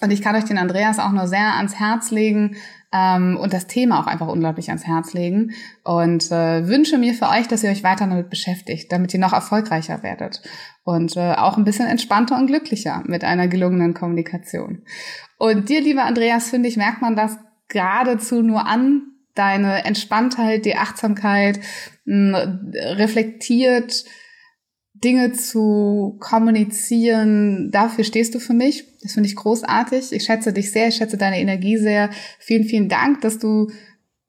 Und 0.01 0.11
ich 0.11 0.21
kann 0.21 0.35
euch 0.35 0.43
den 0.43 0.57
Andreas 0.57 0.99
auch 0.99 1.11
nur 1.11 1.27
sehr 1.27 1.55
ans 1.55 1.75
Herz 1.75 2.11
legen, 2.11 2.57
ähm, 2.95 3.37
und 3.37 3.53
das 3.53 3.67
Thema 3.67 3.99
auch 3.99 4.07
einfach 4.07 4.27
unglaublich 4.27 4.69
ans 4.69 4.85
Herz 4.85 5.13
legen. 5.13 5.51
Und 5.83 6.31
äh, 6.31 6.67
wünsche 6.67 6.97
mir 6.97 7.13
für 7.13 7.29
euch, 7.29 7.47
dass 7.47 7.63
ihr 7.63 7.69
euch 7.69 7.83
weiter 7.83 8.07
damit 8.07 8.29
beschäftigt, 8.29 8.91
damit 8.91 9.13
ihr 9.13 9.19
noch 9.19 9.33
erfolgreicher 9.33 10.01
werdet. 10.01 10.41
Und 10.83 11.17
äh, 11.17 11.33
auch 11.33 11.57
ein 11.57 11.65
bisschen 11.65 11.87
entspannter 11.87 12.37
und 12.37 12.47
glücklicher 12.47 13.03
mit 13.05 13.23
einer 13.23 13.47
gelungenen 13.47 13.93
Kommunikation. 13.93 14.83
Und 15.37 15.69
dir, 15.69 15.81
lieber 15.81 16.05
Andreas, 16.05 16.49
finde 16.49 16.69
ich, 16.69 16.77
merkt 16.77 17.01
man 17.01 17.15
das 17.15 17.37
geradezu 17.67 18.41
nur 18.41 18.65
an, 18.65 19.01
deine 19.33 19.83
Entspanntheit, 19.83 20.63
die 20.63 20.77
Achtsamkeit, 20.77 21.59
mh, 22.05 22.59
reflektiert, 22.73 24.05
Dinge 25.05 25.31
zu 25.33 26.17
kommunizieren, 26.19 27.69
dafür 27.71 28.03
stehst 28.03 28.33
du 28.33 28.39
für 28.39 28.53
mich. 28.53 28.85
Das 29.03 29.13
finde 29.13 29.29
ich 29.29 29.35
großartig. 29.35 30.11
Ich 30.11 30.23
schätze 30.23 30.51
dich 30.51 30.71
sehr, 30.71 30.87
ich 30.87 30.95
schätze 30.95 31.15
deine 31.15 31.39
Energie 31.39 31.77
sehr. 31.77 32.09
Vielen, 32.39 32.63
vielen 32.63 32.89
Dank, 32.89 33.21
dass 33.21 33.37
du 33.37 33.69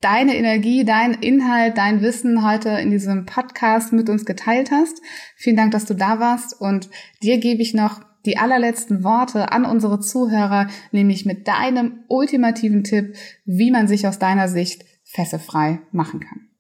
deine 0.03 0.37
Energie, 0.37 0.85
dein 0.85 1.15
Inhalt, 1.15 1.79
dein 1.79 2.03
Wissen 2.03 2.47
heute 2.47 2.69
in 2.69 2.91
diesem 2.91 3.25
Podcast 3.25 3.95
mit 3.95 4.11
uns 4.11 4.27
geteilt 4.27 4.71
hast. 4.71 5.01
Vielen 5.37 5.57
Dank, 5.57 5.73
dass 5.73 5.87
du 5.87 5.95
da 5.95 6.21
warst 6.21 6.61
und 6.61 6.91
dir 7.23 7.39
gebe 7.39 7.63
ich 7.63 7.73
noch 7.73 8.03
die 8.27 8.37
allerletzten 8.37 9.03
Worte 9.03 9.53
an 9.53 9.65
unsere 9.65 10.01
Zuhörer, 10.01 10.67
nämlich 10.93 11.25
mit 11.25 11.49
deinem 11.49 12.05
ultimativen 12.09 12.85
Tipp, 12.85 13.17
wie 13.47 13.71
man 13.71 13.89
sich 13.89 14.07
aus 14.07 14.19
deiner 14.19 14.49
Sicht 14.49 14.85
fesselfrei 15.05 15.81
machen 15.93 16.21
kann. 16.21 16.51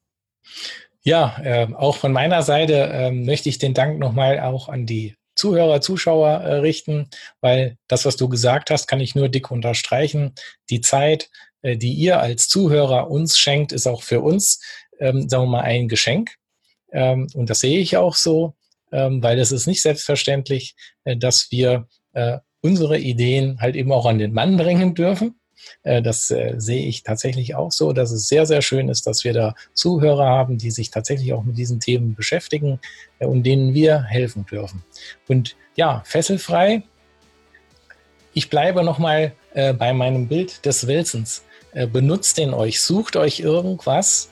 Ja, 1.06 1.36
äh, 1.44 1.68
auch 1.72 1.96
von 1.98 2.10
meiner 2.10 2.42
Seite 2.42 2.74
äh, 2.74 3.12
möchte 3.12 3.48
ich 3.48 3.58
den 3.58 3.74
Dank 3.74 4.00
nochmal 4.00 4.40
auch 4.40 4.68
an 4.68 4.86
die 4.86 5.14
Zuhörer, 5.36 5.80
Zuschauer 5.80 6.30
äh, 6.30 6.54
richten, 6.54 7.08
weil 7.40 7.76
das, 7.86 8.04
was 8.04 8.16
du 8.16 8.28
gesagt 8.28 8.70
hast, 8.70 8.88
kann 8.88 8.98
ich 8.98 9.14
nur 9.14 9.28
dick 9.28 9.52
unterstreichen. 9.52 10.34
Die 10.68 10.80
Zeit, 10.80 11.30
äh, 11.62 11.76
die 11.76 11.92
ihr 11.92 12.18
als 12.18 12.48
Zuhörer 12.48 13.08
uns 13.08 13.38
schenkt, 13.38 13.70
ist 13.70 13.86
auch 13.86 14.02
für 14.02 14.20
uns, 14.20 14.60
ähm, 14.98 15.28
sagen 15.28 15.44
wir 15.44 15.50
mal, 15.50 15.60
ein 15.60 15.86
Geschenk. 15.86 16.34
Ähm, 16.90 17.28
und 17.34 17.50
das 17.50 17.60
sehe 17.60 17.78
ich 17.78 17.96
auch 17.96 18.16
so, 18.16 18.56
ähm, 18.90 19.22
weil 19.22 19.38
es 19.38 19.52
ist 19.52 19.68
nicht 19.68 19.82
selbstverständlich, 19.82 20.74
äh, 21.04 21.16
dass 21.16 21.52
wir 21.52 21.86
äh, 22.14 22.38
unsere 22.62 22.98
Ideen 22.98 23.60
halt 23.60 23.76
eben 23.76 23.92
auch 23.92 24.06
an 24.06 24.18
den 24.18 24.32
Mann 24.32 24.56
bringen 24.56 24.96
dürfen. 24.96 25.38
Äh, 25.82 26.02
das 26.02 26.30
äh, 26.30 26.54
sehe 26.56 26.86
ich 26.86 27.02
tatsächlich 27.02 27.54
auch 27.54 27.72
so, 27.72 27.92
dass 27.92 28.10
es 28.10 28.28
sehr, 28.28 28.46
sehr 28.46 28.62
schön 28.62 28.88
ist, 28.88 29.06
dass 29.06 29.24
wir 29.24 29.32
da 29.32 29.54
Zuhörer 29.74 30.26
haben, 30.26 30.58
die 30.58 30.70
sich 30.70 30.90
tatsächlich 30.90 31.32
auch 31.32 31.44
mit 31.44 31.58
diesen 31.58 31.80
Themen 31.80 32.14
beschäftigen 32.14 32.80
äh, 33.18 33.26
und 33.26 33.44
denen 33.44 33.74
wir 33.74 34.02
helfen 34.02 34.46
dürfen. 34.46 34.82
Und 35.28 35.56
ja, 35.76 36.02
fesselfrei. 36.04 36.82
Ich 38.32 38.50
bleibe 38.50 38.84
nochmal 38.84 39.32
bei 39.54 39.94
meinem 39.94 40.28
Bild 40.28 40.66
des 40.66 40.86
Wilsons. 40.86 41.42
benutzt 41.90 42.36
den 42.36 42.52
euch, 42.52 42.82
sucht 42.82 43.16
euch 43.16 43.40
irgendwas, 43.40 44.28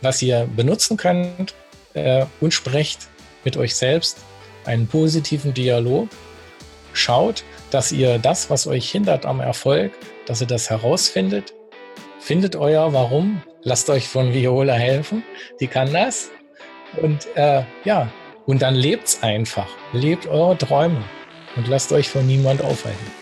was 0.00 0.22
ihr 0.22 0.48
benutzen 0.54 0.96
könnt 0.96 1.56
und 2.40 2.54
sprecht 2.54 3.08
mit 3.44 3.56
euch 3.56 3.74
selbst 3.74 4.18
einen 4.64 4.86
positiven 4.86 5.52
Dialog. 5.52 6.08
Schaut, 6.92 7.44
dass 7.70 7.92
ihr 7.92 8.18
das, 8.18 8.50
was 8.50 8.66
euch 8.66 8.90
hindert 8.90 9.26
am 9.26 9.40
Erfolg, 9.40 9.92
dass 10.26 10.40
ihr 10.40 10.46
das 10.46 10.70
herausfindet. 10.70 11.54
Findet 12.18 12.56
euer 12.56 12.92
Warum. 12.92 13.42
Lasst 13.62 13.90
euch 13.90 14.08
von 14.08 14.32
Viola 14.34 14.74
helfen. 14.74 15.24
Die 15.60 15.68
kann 15.68 15.92
das. 15.92 16.30
Und 17.00 17.26
äh, 17.36 17.62
ja, 17.84 18.10
und 18.46 18.62
dann 18.62 18.74
lebt's 18.74 19.22
einfach. 19.22 19.68
Lebt 19.92 20.26
eure 20.26 20.58
Träume 20.58 21.02
und 21.56 21.68
lasst 21.68 21.92
euch 21.92 22.08
von 22.08 22.26
niemand 22.26 22.62
aufhalten. 22.62 23.21